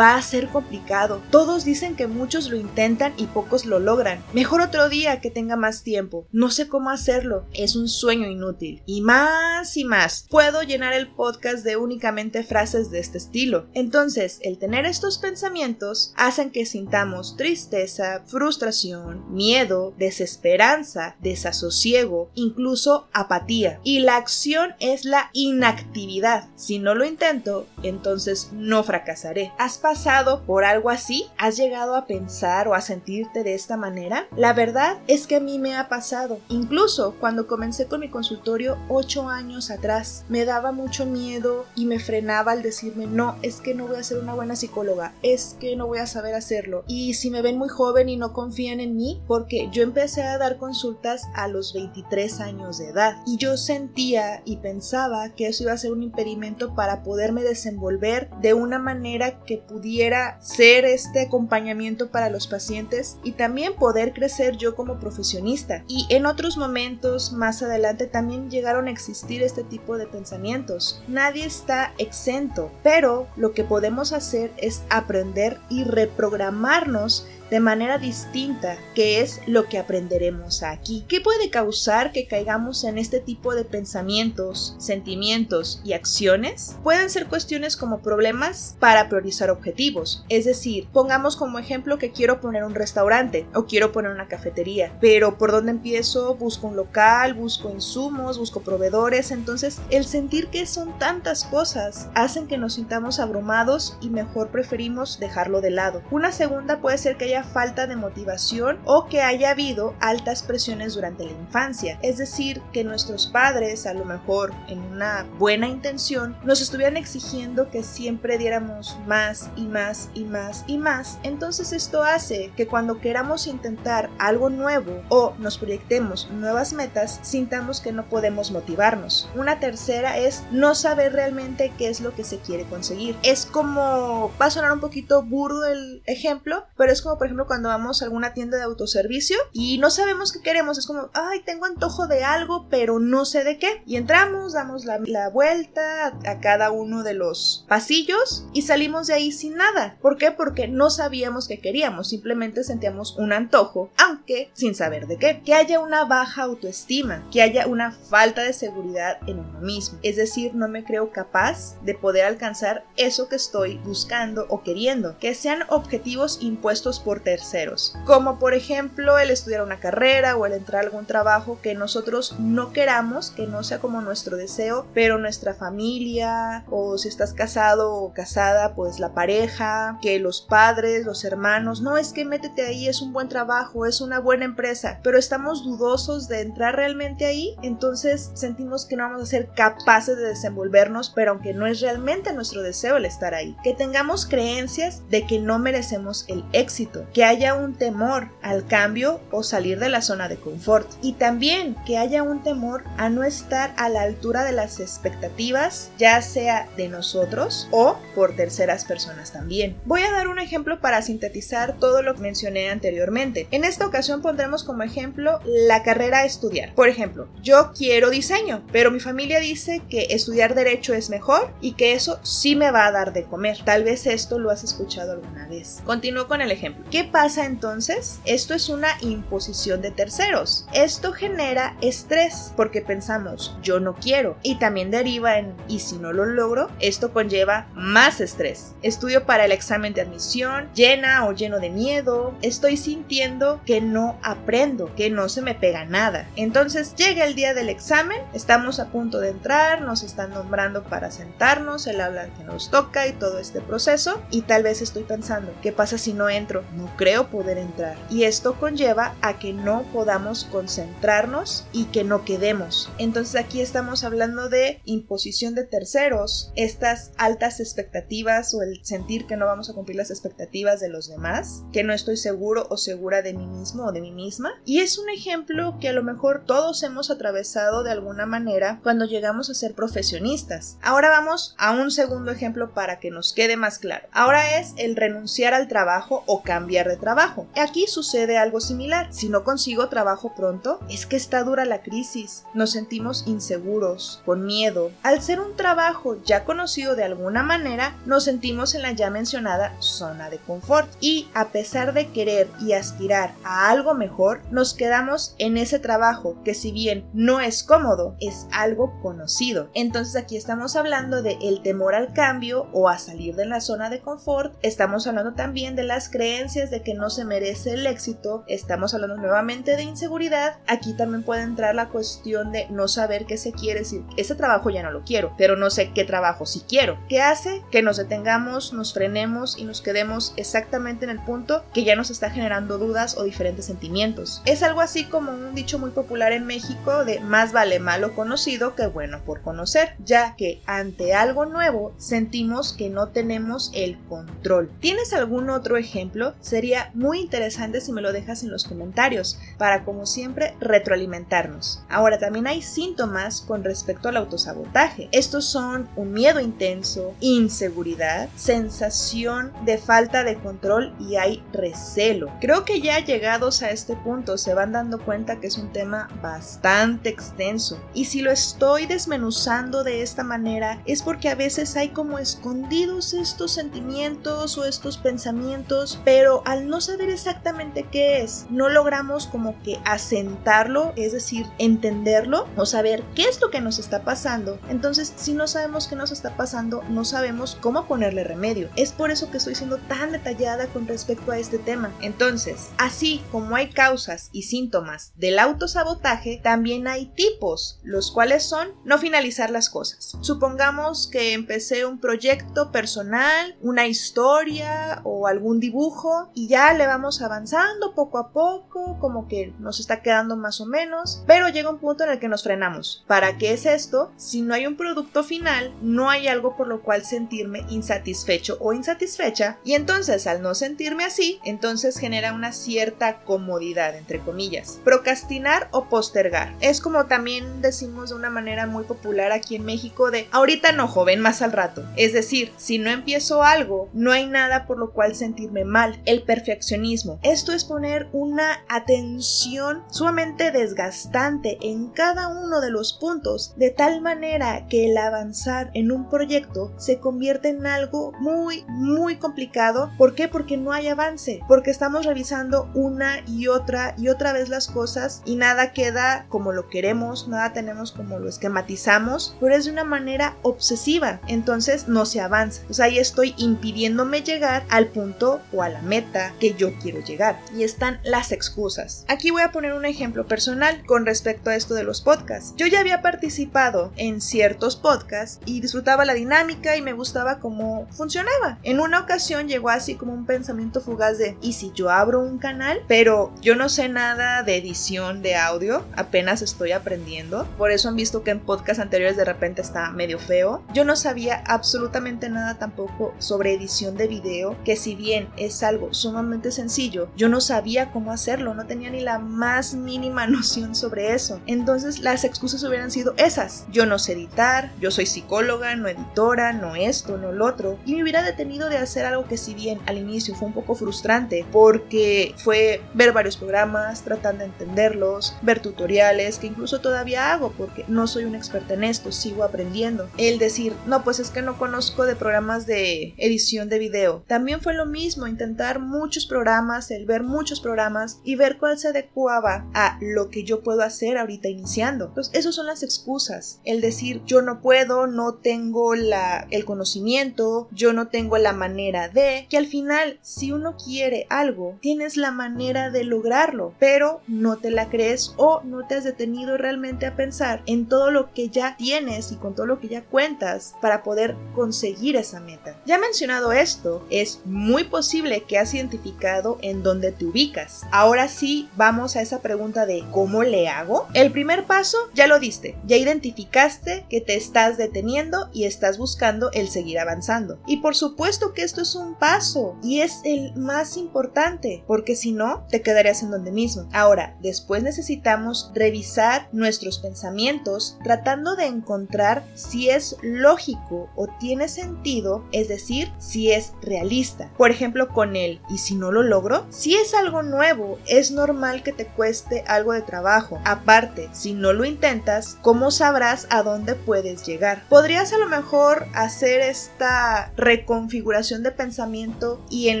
Va 0.00 0.14
a 0.14 0.22
ser 0.22 0.48
complicado. 0.48 1.20
Todos 1.30 1.64
dicen 1.64 1.96
que 1.96 2.06
muchos 2.06 2.48
lo 2.48 2.56
intentan 2.56 3.12
y 3.16 3.26
pocos 3.26 3.66
lo 3.66 3.80
logran. 3.80 4.22
Mejor 4.32 4.60
otro 4.60 4.88
día 4.88 5.20
que 5.20 5.30
tenga 5.30 5.56
más 5.56 5.82
tiempo. 5.82 6.26
No 6.30 6.50
sé 6.50 6.68
cómo 6.68 6.90
hacerlo. 6.90 7.44
Es 7.52 7.74
un 7.74 7.88
sueño 7.88 8.28
inútil. 8.28 8.82
Y 8.86 9.00
más 9.00 9.76
y 9.76 9.84
más. 9.84 10.26
Puedo 10.30 10.62
llenar 10.62 10.92
el 10.92 11.08
podcast 11.08 11.64
de 11.64 11.76
únicamente 11.76 12.44
frases 12.44 12.90
de 12.90 13.00
este 13.00 13.18
estilo. 13.18 13.66
Entonces, 13.74 14.38
el 14.42 14.58
tener 14.58 14.86
estos 14.86 15.18
pensamientos 15.18 16.12
hacen 16.16 16.50
que 16.50 16.64
sintamos 16.64 17.36
tristeza, 17.36 18.22
frustración, 18.26 19.34
miedo, 19.34 19.92
desesperanza, 19.98 21.16
desasosiego, 21.20 22.30
incluso 22.34 23.08
apatía. 23.12 23.80
Y 23.82 24.00
la 24.00 24.16
acción 24.16 24.74
es 24.78 25.04
la 25.04 25.30
inactividad. 25.32 26.48
Si 26.54 26.78
no 26.78 26.94
lo 26.94 27.04
intento, 27.04 27.66
entonces 27.82 28.50
no 28.52 28.84
fracasaré. 28.84 29.31
¿Has 29.58 29.78
pasado 29.78 30.42
por 30.42 30.64
algo 30.64 30.90
así? 30.90 31.26
¿Has 31.38 31.56
llegado 31.56 31.96
a 31.96 32.06
pensar 32.06 32.68
o 32.68 32.74
a 32.74 32.80
sentirte 32.80 33.42
de 33.42 33.54
esta 33.54 33.76
manera? 33.76 34.26
La 34.36 34.52
verdad 34.52 34.98
es 35.06 35.26
que 35.26 35.36
a 35.36 35.40
mí 35.40 35.58
me 35.58 35.76
ha 35.76 35.88
pasado. 35.88 36.38
Incluso 36.48 37.14
cuando 37.18 37.46
comencé 37.46 37.86
con 37.86 38.00
mi 38.00 38.08
consultorio 38.08 38.76
ocho 38.88 39.28
años 39.28 39.70
atrás, 39.70 40.24
me 40.28 40.44
daba 40.44 40.72
mucho 40.72 41.06
miedo 41.06 41.64
y 41.74 41.86
me 41.86 41.98
frenaba 41.98 42.52
al 42.52 42.62
decirme, 42.62 43.06
no, 43.06 43.36
es 43.42 43.60
que 43.60 43.74
no 43.74 43.86
voy 43.86 43.96
a 43.96 44.02
ser 44.02 44.18
una 44.18 44.34
buena 44.34 44.56
psicóloga, 44.56 45.14
es 45.22 45.56
que 45.58 45.76
no 45.76 45.86
voy 45.86 45.98
a 45.98 46.06
saber 46.06 46.34
hacerlo. 46.34 46.84
Y 46.86 47.14
si 47.14 47.30
me 47.30 47.42
ven 47.42 47.58
muy 47.58 47.68
joven 47.68 48.08
y 48.08 48.16
no 48.16 48.32
confían 48.32 48.80
en 48.80 48.96
mí, 48.96 49.22
porque 49.26 49.68
yo 49.72 49.82
empecé 49.82 50.22
a 50.22 50.38
dar 50.38 50.58
consultas 50.58 51.22
a 51.34 51.48
los 51.48 51.72
23 51.72 52.40
años 52.40 52.78
de 52.78 52.88
edad 52.88 53.16
y 53.26 53.38
yo 53.38 53.56
sentía 53.56 54.42
y 54.44 54.56
pensaba 54.56 55.30
que 55.30 55.46
eso 55.46 55.62
iba 55.64 55.72
a 55.72 55.78
ser 55.78 55.92
un 55.92 56.02
impedimento 56.02 56.74
para 56.74 57.02
poderme 57.02 57.42
desenvolver 57.42 58.28
de 58.40 58.54
una 58.54 58.78
manera 58.78 59.21
que 59.30 59.58
pudiera 59.58 60.40
ser 60.42 60.84
este 60.84 61.22
acompañamiento 61.22 62.10
para 62.10 62.28
los 62.28 62.46
pacientes 62.46 63.16
y 63.22 63.32
también 63.32 63.74
poder 63.74 64.12
crecer 64.12 64.56
yo 64.56 64.74
como 64.74 64.98
profesionista. 64.98 65.84
Y 65.88 66.06
en 66.10 66.26
otros 66.26 66.56
momentos 66.56 67.32
más 67.32 67.62
adelante 67.62 68.06
también 68.06 68.50
llegaron 68.50 68.88
a 68.88 68.90
existir 68.90 69.42
este 69.42 69.64
tipo 69.64 69.96
de 69.96 70.06
pensamientos. 70.06 71.02
Nadie 71.08 71.44
está 71.44 71.94
exento, 71.98 72.70
pero 72.82 73.28
lo 73.36 73.52
que 73.52 73.64
podemos 73.64 74.12
hacer 74.12 74.52
es 74.56 74.82
aprender 74.90 75.58
y 75.68 75.84
reprogramarnos 75.84 77.26
de 77.52 77.60
manera 77.60 77.98
distinta, 77.98 78.78
que 78.94 79.20
es 79.20 79.42
lo 79.46 79.66
que 79.66 79.76
aprenderemos 79.76 80.62
aquí. 80.62 81.04
¿Qué 81.06 81.20
puede 81.20 81.50
causar 81.50 82.10
que 82.10 82.26
caigamos 82.26 82.82
en 82.84 82.96
este 82.96 83.20
tipo 83.20 83.54
de 83.54 83.66
pensamientos, 83.66 84.74
sentimientos 84.78 85.82
y 85.84 85.92
acciones? 85.92 86.78
Pueden 86.82 87.10
ser 87.10 87.26
cuestiones 87.26 87.76
como 87.76 87.98
problemas 87.98 88.74
para 88.80 89.10
priorizar 89.10 89.50
objetivos, 89.50 90.24
es 90.30 90.46
decir, 90.46 90.88
pongamos 90.94 91.36
como 91.36 91.58
ejemplo 91.58 91.98
que 91.98 92.10
quiero 92.10 92.40
poner 92.40 92.64
un 92.64 92.74
restaurante 92.74 93.44
o 93.54 93.66
quiero 93.66 93.92
poner 93.92 94.12
una 94.12 94.28
cafetería, 94.28 94.96
pero 94.98 95.36
¿por 95.36 95.52
dónde 95.52 95.72
empiezo? 95.72 96.34
Busco 96.36 96.68
un 96.68 96.76
local, 96.76 97.34
busco 97.34 97.68
insumos, 97.68 98.38
busco 98.38 98.62
proveedores, 98.62 99.30
entonces 99.30 99.82
el 99.90 100.06
sentir 100.06 100.46
que 100.46 100.64
son 100.64 100.98
tantas 100.98 101.44
cosas 101.44 102.08
hacen 102.14 102.46
que 102.46 102.56
nos 102.56 102.72
sintamos 102.76 103.20
abrumados 103.20 103.98
y 104.00 104.08
mejor 104.08 104.48
preferimos 104.48 105.20
dejarlo 105.20 105.60
de 105.60 105.70
lado. 105.70 106.02
Una 106.10 106.32
segunda 106.32 106.80
puede 106.80 106.96
ser 106.96 107.18
que 107.18 107.26
haya 107.26 107.41
falta 107.42 107.86
de 107.86 107.96
motivación 107.96 108.78
o 108.84 109.06
que 109.06 109.20
haya 109.20 109.50
habido 109.50 109.94
altas 110.00 110.42
presiones 110.42 110.94
durante 110.94 111.24
la 111.24 111.32
infancia. 111.32 111.98
Es 112.02 112.18
decir, 112.18 112.60
que 112.72 112.84
nuestros 112.84 113.26
padres, 113.26 113.86
a 113.86 113.94
lo 113.94 114.04
mejor 114.04 114.52
en 114.68 114.80
una 114.80 115.26
buena 115.38 115.68
intención, 115.68 116.36
nos 116.44 116.60
estuvieran 116.60 116.96
exigiendo 116.96 117.70
que 117.70 117.82
siempre 117.82 118.38
diéramos 118.38 118.98
más 119.06 119.50
y 119.56 119.66
más 119.66 120.10
y 120.14 120.24
más 120.24 120.64
y 120.66 120.78
más. 120.78 121.18
Entonces 121.22 121.72
esto 121.72 122.02
hace 122.02 122.52
que 122.56 122.66
cuando 122.66 123.00
queramos 123.00 123.46
intentar 123.46 124.10
algo 124.18 124.50
nuevo 124.50 125.02
o 125.08 125.34
nos 125.38 125.58
proyectemos 125.58 126.30
nuevas 126.30 126.72
metas, 126.72 127.20
sintamos 127.22 127.80
que 127.80 127.92
no 127.92 128.04
podemos 128.04 128.50
motivarnos. 128.50 129.28
Una 129.34 129.60
tercera 129.60 130.18
es 130.18 130.44
no 130.50 130.74
saber 130.74 131.12
realmente 131.12 131.72
qué 131.78 131.88
es 131.88 132.00
lo 132.00 132.14
que 132.14 132.24
se 132.24 132.38
quiere 132.38 132.64
conseguir. 132.64 133.16
Es 133.22 133.46
como, 133.46 134.32
va 134.40 134.46
a 134.46 134.50
sonar 134.50 134.72
un 134.72 134.80
poquito 134.80 135.22
burdo 135.22 135.66
el 135.66 136.02
ejemplo, 136.06 136.64
pero 136.76 136.92
es 136.92 137.02
como 137.02 137.18
por 137.22 137.28
ejemplo, 137.28 137.46
cuando 137.46 137.68
vamos 137.68 138.02
a 138.02 138.06
alguna 138.06 138.34
tienda 138.34 138.56
de 138.56 138.64
autoservicio 138.64 139.38
y 139.52 139.78
no 139.78 139.90
sabemos 139.90 140.32
qué 140.32 140.40
queremos, 140.40 140.76
es 140.76 140.88
como, 140.88 141.08
ay, 141.14 141.40
tengo 141.44 141.66
antojo 141.66 142.08
de 142.08 142.24
algo, 142.24 142.66
pero 142.68 142.98
no 142.98 143.24
sé 143.24 143.44
de 143.44 143.60
qué. 143.60 143.80
Y 143.86 143.94
entramos, 143.94 144.54
damos 144.54 144.84
la, 144.84 145.28
vuelta 145.28 146.08
a, 146.08 146.40
cada 146.40 146.72
uno 146.72 147.04
de 147.04 147.14
los 147.14 147.64
pasillos 147.68 148.44
y 148.52 148.62
salimos 148.62 149.06
de 149.06 149.14
ahí 149.14 149.30
sin 149.30 149.54
nada. 149.54 149.98
¿Por 150.02 150.18
qué? 150.18 150.32
Porque 150.32 150.66
no 150.66 150.90
sabíamos 150.90 151.46
qué 151.46 151.60
queríamos, 151.60 152.08
simplemente 152.08 152.64
sentíamos 152.64 153.16
un 153.16 153.32
antojo, 153.32 153.92
aunque 153.98 154.50
sin 154.54 154.74
saber 154.74 155.06
de 155.06 155.16
qué. 155.16 155.42
Que 155.44 155.54
haya 155.54 155.78
una 155.78 156.04
baja 156.04 156.42
autoestima, 156.42 157.22
que 157.30 157.40
haya 157.40 157.68
una 157.68 157.92
falta 157.92 158.42
de 158.42 158.52
seguridad 158.52 159.18
en 159.28 159.38
uno 159.38 159.60
mismo. 159.60 159.96
Es 160.02 160.16
decir, 160.16 160.56
no 160.56 160.66
me 160.66 160.82
creo 160.82 161.12
capaz 161.12 161.80
de 161.84 161.94
poder 161.94 162.24
alcanzar 162.24 162.84
eso 162.96 163.28
que 163.28 163.36
estoy 163.36 163.78
buscando 163.84 164.46
o 164.48 164.64
queriendo. 164.64 165.16
Que 165.20 165.36
sean 165.36 165.60
objetivos 165.68 166.38
impuestos 166.40 166.98
por 166.98 167.11
por 167.12 167.20
terceros, 167.20 167.94
como 168.06 168.38
por 168.38 168.54
ejemplo 168.54 169.18
el 169.18 169.30
estudiar 169.30 169.62
una 169.62 169.80
carrera 169.80 170.34
o 170.38 170.46
el 170.46 170.54
entrar 170.54 170.80
a 170.80 170.86
algún 170.86 171.04
trabajo 171.04 171.58
que 171.60 171.74
nosotros 171.74 172.36
no 172.38 172.72
queramos, 172.72 173.30
que 173.30 173.46
no 173.46 173.62
sea 173.64 173.80
como 173.80 174.00
nuestro 174.00 174.38
deseo, 174.38 174.86
pero 174.94 175.18
nuestra 175.18 175.52
familia 175.52 176.64
o 176.70 176.96
si 176.96 177.08
estás 177.08 177.34
casado 177.34 177.92
o 177.92 178.14
casada, 178.14 178.74
pues 178.74 178.98
la 178.98 179.12
pareja, 179.12 179.98
que 180.00 180.18
los 180.20 180.40
padres, 180.40 181.04
los 181.04 181.22
hermanos, 181.26 181.82
no 181.82 181.98
es 181.98 182.14
que 182.14 182.24
métete 182.24 182.62
ahí, 182.62 182.88
es 182.88 183.02
un 183.02 183.12
buen 183.12 183.28
trabajo, 183.28 183.84
es 183.84 184.00
una 184.00 184.18
buena 184.18 184.46
empresa, 184.46 184.98
pero 185.02 185.18
estamos 185.18 185.64
dudosos 185.64 186.28
de 186.28 186.40
entrar 186.40 186.76
realmente 186.76 187.26
ahí, 187.26 187.56
entonces 187.62 188.30
sentimos 188.32 188.86
que 188.86 188.96
no 188.96 189.02
vamos 189.02 189.20
a 189.24 189.26
ser 189.26 189.50
capaces 189.54 190.16
de 190.16 190.28
desenvolvernos, 190.28 191.12
pero 191.14 191.32
aunque 191.32 191.52
no 191.52 191.66
es 191.66 191.82
realmente 191.82 192.32
nuestro 192.32 192.62
deseo 192.62 192.96
el 192.96 193.04
estar 193.04 193.34
ahí, 193.34 193.54
que 193.62 193.74
tengamos 193.74 194.24
creencias 194.24 195.02
de 195.10 195.26
que 195.26 195.38
no 195.38 195.58
merecemos 195.58 196.24
el 196.28 196.42
éxito, 196.52 197.01
que 197.12 197.24
haya 197.24 197.54
un 197.54 197.74
temor 197.74 198.28
al 198.42 198.66
cambio 198.66 199.20
o 199.30 199.42
salir 199.42 199.78
de 199.78 199.88
la 199.88 200.02
zona 200.02 200.28
de 200.28 200.36
confort 200.36 200.90
y 201.02 201.14
también 201.14 201.76
que 201.86 201.98
haya 201.98 202.22
un 202.22 202.42
temor 202.42 202.84
a 202.96 203.08
no 203.08 203.24
estar 203.24 203.74
a 203.76 203.88
la 203.88 204.02
altura 204.02 204.44
de 204.44 204.52
las 204.52 204.80
expectativas, 204.80 205.90
ya 205.98 206.20
sea 206.22 206.68
de 206.76 206.88
nosotros 206.88 207.68
o 207.70 207.96
por 208.14 208.36
terceras 208.36 208.84
personas 208.84 209.32
también. 209.32 209.76
Voy 209.84 210.02
a 210.02 210.10
dar 210.10 210.28
un 210.28 210.38
ejemplo 210.38 210.80
para 210.80 211.02
sintetizar 211.02 211.78
todo 211.78 212.02
lo 212.02 212.14
que 212.14 212.22
mencioné 212.22 212.70
anteriormente. 212.70 213.46
En 213.50 213.64
esta 213.64 213.86
ocasión 213.86 214.22
pondremos 214.22 214.64
como 214.64 214.82
ejemplo 214.82 215.40
la 215.44 215.82
carrera 215.82 216.20
a 216.20 216.24
estudiar. 216.24 216.74
Por 216.74 216.88
ejemplo, 216.88 217.28
yo 217.42 217.72
quiero 217.76 218.10
diseño, 218.10 218.64
pero 218.72 218.90
mi 218.90 219.00
familia 219.00 219.40
dice 219.40 219.82
que 219.88 220.06
estudiar 220.10 220.54
derecho 220.54 220.94
es 220.94 221.10
mejor 221.10 221.52
y 221.60 221.72
que 221.72 221.94
eso 221.94 222.20
sí 222.22 222.56
me 222.56 222.70
va 222.70 222.86
a 222.86 222.92
dar 222.92 223.12
de 223.12 223.24
comer. 223.24 223.58
Tal 223.64 223.84
vez 223.84 224.06
esto 224.06 224.38
lo 224.38 224.50
has 224.50 224.64
escuchado 224.64 225.12
alguna 225.12 225.46
vez. 225.48 225.80
Continúo 225.84 226.28
con 226.28 226.40
el 226.40 226.50
ejemplo. 226.50 226.84
¿Qué 226.92 227.04
pasa 227.04 227.46
entonces? 227.46 228.20
Esto 228.26 228.52
es 228.52 228.68
una 228.68 228.88
imposición 229.00 229.80
de 229.80 229.90
terceros. 229.90 230.66
Esto 230.74 231.14
genera 231.14 231.74
estrés 231.80 232.52
porque 232.54 232.82
pensamos 232.82 233.56
yo 233.62 233.80
no 233.80 233.94
quiero 233.94 234.36
y 234.42 234.56
también 234.56 234.90
deriva 234.90 235.38
en 235.38 235.54
y 235.68 235.78
si 235.78 235.96
no 235.96 236.12
lo 236.12 236.26
logro, 236.26 236.68
esto 236.80 237.14
conlleva 237.14 237.66
más 237.72 238.20
estrés. 238.20 238.74
Estudio 238.82 239.24
para 239.24 239.46
el 239.46 239.52
examen 239.52 239.94
de 239.94 240.02
admisión, 240.02 240.68
llena 240.74 241.24
o 241.24 241.32
lleno 241.32 241.60
de 241.60 241.70
miedo, 241.70 242.34
estoy 242.42 242.76
sintiendo 242.76 243.62
que 243.64 243.80
no 243.80 244.18
aprendo, 244.22 244.94
que 244.94 245.08
no 245.08 245.30
se 245.30 245.40
me 245.40 245.54
pega 245.54 245.86
nada. 245.86 246.28
Entonces 246.36 246.94
llega 246.94 247.24
el 247.24 247.34
día 247.34 247.54
del 247.54 247.70
examen, 247.70 248.20
estamos 248.34 248.80
a 248.80 248.90
punto 248.90 249.18
de 249.18 249.30
entrar, 249.30 249.80
nos 249.80 250.02
están 250.02 250.28
nombrando 250.34 250.82
para 250.82 251.10
sentarnos, 251.10 251.86
el 251.86 252.02
habla 252.02 252.28
que 252.36 252.44
nos 252.44 252.70
toca 252.70 253.06
y 253.06 253.12
todo 253.14 253.38
este 253.38 253.62
proceso 253.62 254.22
y 254.30 254.42
tal 254.42 254.62
vez 254.62 254.82
estoy 254.82 255.04
pensando, 255.04 255.54
¿qué 255.62 255.72
pasa 255.72 255.96
si 255.96 256.12
no 256.12 256.28
entro? 256.28 256.62
No 256.82 256.96
creo 256.96 257.28
poder 257.28 257.58
entrar. 257.58 257.96
Y 258.10 258.24
esto 258.24 258.58
conlleva 258.58 259.14
a 259.22 259.38
que 259.38 259.52
no 259.52 259.84
podamos 259.92 260.44
concentrarnos 260.44 261.64
y 261.72 261.84
que 261.86 262.02
no 262.02 262.24
quedemos. 262.24 262.90
Entonces 262.98 263.36
aquí 263.36 263.60
estamos 263.60 264.02
hablando 264.02 264.48
de 264.48 264.80
imposición 264.84 265.54
de 265.54 265.62
terceros, 265.62 266.50
estas 266.56 267.12
altas 267.18 267.60
expectativas 267.60 268.52
o 268.54 268.62
el 268.62 268.84
sentir 268.84 269.26
que 269.26 269.36
no 269.36 269.46
vamos 269.46 269.70
a 269.70 269.74
cumplir 269.74 269.96
las 269.96 270.10
expectativas 270.10 270.80
de 270.80 270.88
los 270.88 271.08
demás, 271.08 271.62
que 271.72 271.84
no 271.84 271.92
estoy 271.92 272.16
seguro 272.16 272.66
o 272.68 272.76
segura 272.76 273.22
de 273.22 273.34
mí 273.34 273.46
mismo 273.46 273.84
o 273.84 273.92
de 273.92 274.00
mí 274.00 274.10
misma. 274.10 274.50
Y 274.64 274.80
es 274.80 274.98
un 274.98 275.08
ejemplo 275.08 275.76
que 275.80 275.88
a 275.88 275.92
lo 275.92 276.02
mejor 276.02 276.44
todos 276.46 276.82
hemos 276.82 277.10
atravesado 277.10 277.84
de 277.84 277.92
alguna 277.92 278.26
manera 278.26 278.80
cuando 278.82 279.04
llegamos 279.04 279.50
a 279.50 279.54
ser 279.54 279.74
profesionistas. 279.74 280.78
Ahora 280.82 281.10
vamos 281.10 281.54
a 281.58 281.70
un 281.70 281.92
segundo 281.92 282.32
ejemplo 282.32 282.74
para 282.74 282.98
que 282.98 283.12
nos 283.12 283.32
quede 283.32 283.56
más 283.56 283.78
claro. 283.78 284.08
Ahora 284.10 284.58
es 284.58 284.74
el 284.78 284.96
renunciar 284.96 285.54
al 285.54 285.68
trabajo 285.68 286.24
o 286.26 286.42
cambiar 286.42 286.71
de 286.72 286.96
trabajo. 286.96 287.46
Aquí 287.54 287.86
sucede 287.86 288.38
algo 288.38 288.58
similar. 288.60 289.12
Si 289.12 289.28
no 289.28 289.44
consigo 289.44 289.88
trabajo 289.88 290.32
pronto, 290.34 290.80
es 290.88 291.04
que 291.04 291.16
está 291.16 291.44
dura 291.44 291.66
la 291.66 291.82
crisis. 291.82 292.44
Nos 292.54 292.70
sentimos 292.70 293.24
inseguros, 293.26 294.22
con 294.24 294.46
miedo. 294.46 294.90
Al 295.02 295.20
ser 295.20 295.40
un 295.40 295.54
trabajo 295.54 296.16
ya 296.24 296.44
conocido 296.44 296.96
de 296.96 297.04
alguna 297.04 297.42
manera, 297.42 297.94
nos 298.06 298.24
sentimos 298.24 298.74
en 298.74 298.82
la 298.82 298.92
ya 298.92 299.10
mencionada 299.10 299.76
zona 299.80 300.30
de 300.30 300.38
confort. 300.38 300.88
Y 301.00 301.28
a 301.34 301.48
pesar 301.48 301.92
de 301.92 302.08
querer 302.08 302.48
y 302.58 302.72
aspirar 302.72 303.34
a 303.44 303.70
algo 303.70 303.94
mejor, 303.94 304.40
nos 304.50 304.72
quedamos 304.72 305.34
en 305.38 305.58
ese 305.58 305.78
trabajo 305.78 306.36
que 306.42 306.54
si 306.54 306.72
bien 306.72 307.06
no 307.12 307.40
es 307.40 307.62
cómodo, 307.62 308.16
es 308.18 308.46
algo 308.50 308.98
conocido. 309.02 309.68
Entonces 309.74 310.16
aquí 310.16 310.38
estamos 310.38 310.74
hablando 310.74 311.22
de 311.22 311.36
el 311.42 311.60
temor 311.62 311.94
al 311.94 312.14
cambio 312.14 312.68
o 312.72 312.88
a 312.88 312.96
salir 312.96 313.36
de 313.36 313.44
la 313.44 313.60
zona 313.60 313.90
de 313.90 314.00
confort. 314.00 314.54
Estamos 314.62 315.06
hablando 315.06 315.34
también 315.34 315.76
de 315.76 315.82
las 315.82 316.08
creencias 316.08 316.61
de 316.70 316.82
que 316.82 316.94
no 316.94 317.10
se 317.10 317.24
merece 317.24 317.72
el 317.72 317.86
éxito. 317.86 318.44
Estamos 318.46 318.94
hablando 318.94 319.16
nuevamente 319.16 319.76
de 319.76 319.82
inseguridad. 319.82 320.56
Aquí 320.66 320.94
también 320.94 321.22
puede 321.22 321.42
entrar 321.42 321.74
la 321.74 321.88
cuestión 321.88 322.52
de 322.52 322.66
no 322.70 322.88
saber 322.88 323.26
qué 323.26 323.36
se 323.36 323.52
quiere 323.52 323.80
decir. 323.80 324.02
Ese 324.16 324.34
trabajo 324.34 324.70
ya 324.70 324.82
no 324.82 324.90
lo 324.90 325.02
quiero, 325.02 325.34
pero 325.36 325.56
no 325.56 325.70
sé 325.70 325.90
qué 325.92 326.04
trabajo 326.04 326.46
sí 326.46 326.62
quiero. 326.68 326.98
¿Qué 327.08 327.20
hace? 327.20 327.62
Que 327.70 327.82
nos 327.82 327.96
detengamos, 327.96 328.72
nos 328.72 328.92
frenemos 328.92 329.58
y 329.58 329.64
nos 329.64 329.80
quedemos 329.80 330.34
exactamente 330.36 331.04
en 331.04 331.10
el 331.10 331.24
punto 331.24 331.64
que 331.72 331.84
ya 331.84 331.96
nos 331.96 332.10
está 332.10 332.30
generando 332.30 332.78
dudas 332.78 333.16
o 333.16 333.24
diferentes 333.24 333.66
sentimientos. 333.66 334.42
Es 334.44 334.62
algo 334.62 334.80
así 334.80 335.04
como 335.04 335.32
un 335.32 335.54
dicho 335.54 335.78
muy 335.78 335.90
popular 335.90 336.32
en 336.32 336.46
México 336.46 337.04
de 337.04 337.20
más 337.20 337.52
vale 337.52 337.78
malo 337.78 338.14
conocido 338.14 338.74
que 338.74 338.86
bueno 338.86 339.20
por 339.24 339.42
conocer, 339.42 339.94
ya 340.04 340.34
que 340.36 340.60
ante 340.66 341.14
algo 341.14 341.46
nuevo 341.46 341.94
sentimos 341.98 342.72
que 342.72 342.90
no 342.90 343.08
tenemos 343.08 343.70
el 343.74 343.98
control. 344.08 344.70
¿Tienes 344.80 345.12
algún 345.12 345.50
otro 345.50 345.76
ejemplo? 345.76 346.34
Sería 346.52 346.90
muy 346.92 347.18
interesante 347.18 347.80
si 347.80 347.92
me 347.92 348.02
lo 348.02 348.12
dejas 348.12 348.42
en 348.42 348.50
los 348.50 348.64
comentarios 348.64 349.38
para 349.56 349.86
como 349.86 350.04
siempre 350.04 350.54
retroalimentarnos. 350.60 351.82
Ahora 351.88 352.18
también 352.18 352.46
hay 352.46 352.60
síntomas 352.60 353.40
con 353.40 353.64
respecto 353.64 354.10
al 354.10 354.18
autosabotaje. 354.18 355.08
Estos 355.12 355.46
son 355.46 355.88
un 355.96 356.12
miedo 356.12 356.40
intenso, 356.40 357.14
inseguridad, 357.20 358.28
sensación 358.36 359.50
de 359.64 359.78
falta 359.78 360.24
de 360.24 360.36
control 360.36 360.94
y 361.00 361.16
hay 361.16 361.42
recelo. 361.54 362.30
Creo 362.38 362.66
que 362.66 362.82
ya 362.82 362.98
llegados 362.98 363.62
a 363.62 363.70
este 363.70 363.96
punto 363.96 364.36
se 364.36 364.52
van 364.52 364.72
dando 364.72 365.02
cuenta 365.02 365.40
que 365.40 365.46
es 365.46 365.56
un 365.56 365.72
tema 365.72 366.10
bastante 366.20 367.08
extenso 367.08 367.80
y 367.94 368.04
si 368.04 368.20
lo 368.20 368.30
estoy 368.30 368.84
desmenuzando 368.84 369.84
de 369.84 370.02
esta 370.02 370.22
manera 370.22 370.82
es 370.84 371.02
porque 371.02 371.30
a 371.30 371.34
veces 371.34 371.76
hay 371.76 371.88
como 371.88 372.18
escondidos 372.18 373.14
estos 373.14 373.52
sentimientos 373.52 374.58
o 374.58 374.66
estos 374.66 374.98
pensamientos 374.98 375.98
pero 376.04 376.31
al 376.46 376.68
no 376.68 376.80
saber 376.80 377.10
exactamente 377.10 377.86
qué 377.90 378.22
es 378.22 378.46
no 378.50 378.68
logramos 378.68 379.26
como 379.26 379.60
que 379.62 379.78
asentarlo 379.84 380.92
es 380.96 381.12
decir 381.12 381.46
entenderlo 381.58 382.48
o 382.56 382.64
saber 382.64 383.02
qué 383.14 383.24
es 383.24 383.40
lo 383.40 383.50
que 383.50 383.60
nos 383.60 383.78
está 383.78 384.02
pasando 384.02 384.58
entonces 384.70 385.12
si 385.16 385.34
no 385.34 385.46
sabemos 385.46 385.86
qué 385.86 385.96
nos 385.96 386.12
está 386.12 386.36
pasando 386.36 386.82
no 386.88 387.04
sabemos 387.04 387.58
cómo 387.60 387.86
ponerle 387.86 388.24
remedio 388.24 388.70
es 388.76 388.92
por 388.92 389.10
eso 389.10 389.30
que 389.30 389.36
estoy 389.36 389.54
siendo 389.54 389.78
tan 389.78 390.12
detallada 390.12 390.66
con 390.68 390.86
respecto 390.86 391.32
a 391.32 391.38
este 391.38 391.58
tema. 391.58 391.92
Entonces, 392.00 392.70
así 392.78 393.22
como 393.30 393.56
hay 393.56 393.70
causas 393.70 394.28
y 394.32 394.42
síntomas 394.42 395.12
del 395.16 395.38
autosabotaje, 395.38 396.40
también 396.42 396.88
hay 396.88 397.06
tipos, 397.06 397.80
los 397.82 398.10
cuales 398.10 398.44
son 398.44 398.68
no 398.84 398.98
finalizar 398.98 399.50
las 399.50 399.70
cosas. 399.70 400.16
Supongamos 400.20 401.08
que 401.10 401.32
empecé 401.32 401.84
un 401.84 402.00
proyecto 402.00 402.72
personal, 402.72 403.56
una 403.60 403.86
historia 403.86 405.00
o 405.04 405.26
algún 405.26 405.60
dibujo 405.60 406.21
y 406.34 406.48
ya 406.48 406.72
le 406.72 406.86
vamos 406.86 407.22
avanzando 407.22 407.94
poco 407.94 408.18
a 408.18 408.32
poco, 408.32 408.98
como 408.98 409.28
que 409.28 409.52
nos 409.58 409.80
está 409.80 410.02
quedando 410.02 410.36
más 410.36 410.60
o 410.60 410.66
menos, 410.66 411.22
pero 411.26 411.48
llega 411.48 411.70
un 411.70 411.78
punto 411.78 412.04
en 412.04 412.10
el 412.10 412.18
que 412.18 412.28
nos 412.28 412.42
frenamos. 412.42 413.04
¿Para 413.06 413.38
qué 413.38 413.52
es 413.52 413.66
esto? 413.66 414.12
Si 414.16 414.42
no 414.42 414.54
hay 414.54 414.66
un 414.66 414.76
producto 414.76 415.24
final, 415.24 415.74
no 415.82 416.10
hay 416.10 416.28
algo 416.28 416.56
por 416.56 416.68
lo 416.68 416.82
cual 416.82 417.04
sentirme 417.04 417.64
insatisfecho 417.68 418.56
o 418.60 418.72
insatisfecha 418.72 419.58
y 419.64 419.74
entonces 419.74 420.26
al 420.26 420.42
no 420.42 420.54
sentirme 420.54 421.04
así, 421.04 421.40
entonces 421.44 421.98
genera 421.98 422.32
una 422.32 422.52
cierta 422.52 423.22
comodidad 423.24 423.96
entre 423.96 424.20
comillas. 424.20 424.80
Procrastinar 424.84 425.68
o 425.72 425.88
postergar. 425.88 426.54
Es 426.60 426.80
como 426.80 427.06
también 427.06 427.62
decimos 427.62 428.10
de 428.10 428.16
una 428.16 428.30
manera 428.30 428.66
muy 428.66 428.84
popular 428.84 429.32
aquí 429.32 429.56
en 429.56 429.64
México 429.64 430.10
de 430.10 430.28
ahorita 430.32 430.72
no 430.72 430.88
joven, 430.88 431.20
más 431.20 431.42
al 431.42 431.52
rato. 431.52 431.84
Es 431.96 432.12
decir, 432.12 432.52
si 432.56 432.78
no 432.78 432.90
empiezo 432.90 433.42
algo, 433.42 433.88
no 433.92 434.12
hay 434.12 434.26
nada 434.26 434.66
por 434.66 434.78
lo 434.78 434.92
cual 434.92 435.14
sentirme 435.14 435.64
mal. 435.64 436.00
El 436.12 436.24
perfeccionismo. 436.24 437.18
Esto 437.22 437.52
es 437.52 437.64
poner 437.64 438.06
una 438.12 438.58
atención 438.68 439.82
sumamente 439.88 440.50
desgastante 440.50 441.56
en 441.62 441.88
cada 441.88 442.28
uno 442.28 442.60
de 442.60 442.70
los 442.70 442.92
puntos 442.92 443.54
de 443.56 443.70
tal 443.70 444.02
manera 444.02 444.66
que 444.68 444.90
el 444.90 444.98
avanzar 444.98 445.70
en 445.72 445.90
un 445.90 446.10
proyecto 446.10 446.70
se 446.76 447.00
convierte 447.00 447.48
en 447.48 447.66
algo 447.66 448.12
muy 448.20 448.62
muy 448.68 449.16
complicado. 449.16 449.90
¿Por 449.96 450.14
qué? 450.14 450.28
Porque 450.28 450.58
no 450.58 450.72
hay 450.72 450.88
avance, 450.88 451.40
porque 451.48 451.70
estamos 451.70 452.04
revisando 452.04 452.70
una 452.74 453.20
y 453.26 453.46
otra 453.46 453.94
y 453.96 454.10
otra 454.10 454.34
vez 454.34 454.50
las 454.50 454.68
cosas 454.68 455.22
y 455.24 455.36
nada 455.36 455.72
queda 455.72 456.26
como 456.28 456.52
lo 456.52 456.68
queremos, 456.68 457.26
nada 457.26 457.54
tenemos 457.54 457.90
como 457.90 458.18
lo 458.18 458.28
esquematizamos, 458.28 459.34
pero 459.40 459.56
es 459.56 459.64
de 459.64 459.70
una 459.70 459.84
manera 459.84 460.36
obsesiva, 460.42 461.22
entonces 461.26 461.88
no 461.88 462.04
se 462.04 462.20
avanza. 462.20 462.60
O 462.68 462.82
ahí 462.82 462.98
estoy 462.98 463.34
impidiéndome 463.38 464.20
llegar 464.20 464.66
al 464.68 464.88
punto 464.88 465.40
o 465.54 465.62
a 465.62 465.70
la 465.70 465.80
meta. 465.80 466.01
Que 466.38 466.54
yo 466.54 466.72
quiero 466.74 467.00
llegar. 467.00 467.38
Y 467.56 467.64
están 467.64 468.00
las 468.02 468.32
excusas. 468.32 469.04
Aquí 469.08 469.30
voy 469.30 469.42
a 469.42 469.52
poner 469.52 469.72
un 469.72 469.84
ejemplo 469.84 470.26
personal 470.26 470.84
con 470.86 471.06
respecto 471.06 471.50
a 471.50 471.56
esto 471.56 471.74
de 471.74 471.84
los 471.84 472.00
podcasts. 472.00 472.54
Yo 472.56 472.66
ya 472.66 472.80
había 472.80 473.02
participado 473.02 473.92
en 473.96 474.20
ciertos 474.20 474.76
podcasts 474.76 475.40
y 475.44 475.60
disfrutaba 475.60 476.04
la 476.04 476.14
dinámica 476.14 476.76
y 476.76 476.82
me 476.82 476.92
gustaba 476.92 477.38
cómo 477.38 477.86
funcionaba. 477.90 478.58
En 478.62 478.80
una 478.80 479.00
ocasión 479.00 479.48
llegó 479.48 479.70
así 479.70 479.94
como 479.94 480.12
un 480.12 480.26
pensamiento 480.26 480.80
fugaz 480.80 481.18
de, 481.18 481.36
¿y 481.40 481.52
si 481.52 481.72
yo 481.74 481.90
abro 481.90 482.20
un 482.20 482.38
canal? 482.38 482.82
Pero 482.88 483.32
yo 483.40 483.54
no 483.54 483.68
sé 483.68 483.88
nada 483.88 484.42
de 484.42 484.56
edición 484.56 485.22
de 485.22 485.36
audio, 485.36 485.84
apenas 485.96 486.42
estoy 486.42 486.72
aprendiendo. 486.72 487.46
Por 487.58 487.70
eso 487.70 487.88
han 487.88 487.96
visto 487.96 488.22
que 488.22 488.30
en 488.30 488.40
podcasts 488.40 488.82
anteriores 488.82 489.16
de 489.16 489.24
repente 489.24 489.62
está 489.62 489.90
medio 489.90 490.18
feo. 490.18 490.62
Yo 490.72 490.84
no 490.84 490.96
sabía 490.96 491.42
absolutamente 491.46 492.28
nada 492.28 492.58
tampoco 492.58 493.14
sobre 493.18 493.54
edición 493.54 493.96
de 493.96 494.08
video, 494.08 494.56
que 494.64 494.76
si 494.76 494.94
bien 494.94 495.28
es 495.36 495.62
algo 495.62 495.91
sumamente 495.92 496.50
sencillo, 496.50 497.08
yo 497.16 497.28
no 497.28 497.40
sabía 497.40 497.90
cómo 497.90 498.12
hacerlo, 498.12 498.54
no 498.54 498.66
tenía 498.66 498.90
ni 498.90 499.00
la 499.00 499.18
más 499.18 499.74
mínima 499.74 500.26
noción 500.26 500.74
sobre 500.74 501.14
eso. 501.14 501.40
Entonces 501.46 502.00
las 502.00 502.24
excusas 502.24 502.62
hubieran 502.64 502.90
sido 502.90 503.14
esas. 503.16 503.66
Yo 503.70 503.86
no 503.86 503.98
sé 503.98 504.12
editar, 504.12 504.72
yo 504.80 504.90
soy 504.90 505.06
psicóloga, 505.06 505.76
no 505.76 505.88
editora, 505.88 506.52
no 506.52 506.74
esto, 506.74 507.16
no 507.18 507.32
lo 507.32 507.46
otro. 507.46 507.78
Y 507.86 507.94
me 507.94 508.02
hubiera 508.02 508.22
detenido 508.22 508.68
de 508.68 508.78
hacer 508.78 509.04
algo 509.04 509.26
que 509.26 509.36
si 509.36 509.54
bien 509.54 509.80
al 509.86 509.98
inicio 509.98 510.34
fue 510.34 510.48
un 510.48 510.54
poco 510.54 510.74
frustrante, 510.74 511.46
porque 511.52 512.34
fue 512.38 512.82
ver 512.94 513.12
varios 513.12 513.36
programas, 513.36 514.02
tratar 514.02 514.38
de 514.38 514.44
entenderlos, 514.44 515.34
ver 515.42 515.60
tutoriales, 515.60 516.38
que 516.38 516.46
incluso 516.46 516.80
todavía 516.80 517.32
hago, 517.32 517.52
porque 517.52 517.84
no 517.88 518.06
soy 518.06 518.24
una 518.24 518.38
experta 518.38 518.74
en 518.74 518.84
esto, 518.84 519.12
sigo 519.12 519.44
aprendiendo. 519.44 520.08
El 520.16 520.38
decir, 520.38 520.74
no, 520.86 521.04
pues 521.04 521.20
es 521.20 521.30
que 521.30 521.42
no 521.42 521.58
conozco 521.58 522.04
de 522.04 522.16
programas 522.16 522.66
de 522.66 523.14
edición 523.16 523.68
de 523.68 523.78
video. 523.78 524.24
También 524.26 524.60
fue 524.60 524.74
lo 524.74 524.86
mismo, 524.86 525.26
intentar 525.26 525.80
muchos 525.82 526.26
programas, 526.26 526.90
el 526.90 527.06
ver 527.06 527.22
muchos 527.22 527.60
programas 527.60 528.20
y 528.24 528.36
ver 528.36 528.58
cuál 528.58 528.78
se 528.78 528.88
adecuaba 528.88 529.66
a 529.74 529.98
lo 530.00 530.30
que 530.30 530.44
yo 530.44 530.62
puedo 530.62 530.82
hacer 530.82 531.18
ahorita 531.18 531.48
iniciando. 531.48 532.06
Entonces, 532.06 532.34
esas 532.34 532.54
son 532.54 532.66
las 532.66 532.82
excusas. 532.82 533.60
El 533.64 533.80
decir, 533.80 534.22
yo 534.24 534.42
no 534.42 534.60
puedo, 534.60 535.06
no 535.06 535.34
tengo 535.34 535.94
la, 535.94 536.46
el 536.50 536.64
conocimiento, 536.64 537.68
yo 537.72 537.92
no 537.92 538.08
tengo 538.08 538.38
la 538.38 538.52
manera 538.52 539.08
de, 539.08 539.46
que 539.48 539.56
al 539.56 539.66
final, 539.66 540.18
si 540.22 540.52
uno 540.52 540.76
quiere 540.76 541.26
algo, 541.30 541.78
tienes 541.80 542.16
la 542.16 542.30
manera 542.30 542.90
de 542.90 543.04
lograrlo, 543.04 543.74
pero 543.78 544.20
no 544.26 544.58
te 544.58 544.70
la 544.70 544.88
crees 544.88 545.34
o 545.36 545.62
no 545.64 545.86
te 545.86 545.96
has 545.96 546.04
detenido 546.04 546.56
realmente 546.56 547.06
a 547.06 547.16
pensar 547.16 547.62
en 547.66 547.86
todo 547.88 548.10
lo 548.10 548.32
que 548.32 548.48
ya 548.48 548.76
tienes 548.76 549.32
y 549.32 549.36
con 549.36 549.54
todo 549.54 549.66
lo 549.66 549.80
que 549.80 549.88
ya 549.88 550.04
cuentas 550.04 550.74
para 550.80 551.02
poder 551.02 551.36
conseguir 551.54 552.16
esa 552.16 552.40
meta. 552.40 552.80
Ya 552.86 552.98
mencionado 552.98 553.52
esto, 553.52 554.06
es 554.10 554.40
muy 554.44 554.84
posible 554.84 555.44
que 555.44 555.58
has 555.58 555.71
identificado 555.74 556.58
en 556.62 556.82
dónde 556.82 557.12
te 557.12 557.24
ubicas. 557.24 557.82
Ahora 557.90 558.28
sí, 558.28 558.68
vamos 558.76 559.16
a 559.16 559.22
esa 559.22 559.40
pregunta 559.40 559.86
de 559.86 560.04
¿cómo 560.10 560.42
le 560.42 560.68
hago? 560.68 561.06
El 561.14 561.32
primer 561.32 561.64
paso 561.64 561.98
ya 562.14 562.26
lo 562.26 562.38
diste, 562.38 562.76
ya 562.86 562.96
identificaste 562.96 564.06
que 564.08 564.20
te 564.20 564.36
estás 564.36 564.76
deteniendo 564.76 565.48
y 565.52 565.64
estás 565.64 565.98
buscando 565.98 566.50
el 566.52 566.68
seguir 566.68 566.98
avanzando. 566.98 567.58
Y 567.66 567.78
por 567.78 567.94
supuesto 567.94 568.52
que 568.52 568.62
esto 568.62 568.82
es 568.82 568.94
un 568.94 569.14
paso 569.14 569.76
y 569.82 570.00
es 570.00 570.20
el 570.24 570.54
más 570.54 570.96
importante, 570.96 571.84
porque 571.86 572.16
si 572.16 572.32
no, 572.32 572.66
te 572.68 572.82
quedarías 572.82 573.22
en 573.22 573.30
donde 573.30 573.52
mismo. 573.52 573.88
Ahora, 573.92 574.36
después 574.40 574.82
necesitamos 574.82 575.70
revisar 575.74 576.48
nuestros 576.52 576.98
pensamientos 576.98 577.98
tratando 578.02 578.56
de 578.56 578.66
encontrar 578.66 579.44
si 579.54 579.90
es 579.90 580.16
lógico 580.22 581.08
o 581.16 581.28
tiene 581.40 581.68
sentido, 581.68 582.44
es 582.52 582.68
decir, 582.68 583.12
si 583.18 583.52
es 583.52 583.72
realista. 583.82 584.50
Por 584.56 584.70
ejemplo, 584.70 585.08
con 585.08 585.36
él, 585.36 585.60
¿y 585.68 585.78
si 585.78 585.94
no 585.94 586.10
lo 586.10 586.22
logro? 586.22 586.66
Si 586.70 586.94
es 586.94 587.14
algo 587.14 587.42
nuevo, 587.42 587.98
es 588.06 588.30
normal 588.30 588.82
que 588.82 588.92
te 588.92 589.06
cueste 589.06 589.64
algo 589.66 589.92
de 589.92 590.02
trabajo. 590.02 590.60
Aparte, 590.64 591.28
si 591.32 591.54
no 591.54 591.72
lo 591.72 591.84
intentas, 591.84 592.56
¿cómo 592.62 592.90
sabrás 592.90 593.46
a 593.50 593.62
dónde 593.62 593.94
puedes 593.94 594.44
llegar? 594.46 594.84
Podrías 594.88 595.32
a 595.32 595.38
lo 595.38 595.48
mejor 595.48 596.06
hacer 596.14 596.60
esta 596.60 597.52
reconfiguración 597.56 598.62
de 598.62 598.72
pensamiento 598.72 599.60
y 599.70 599.88
en 599.88 600.00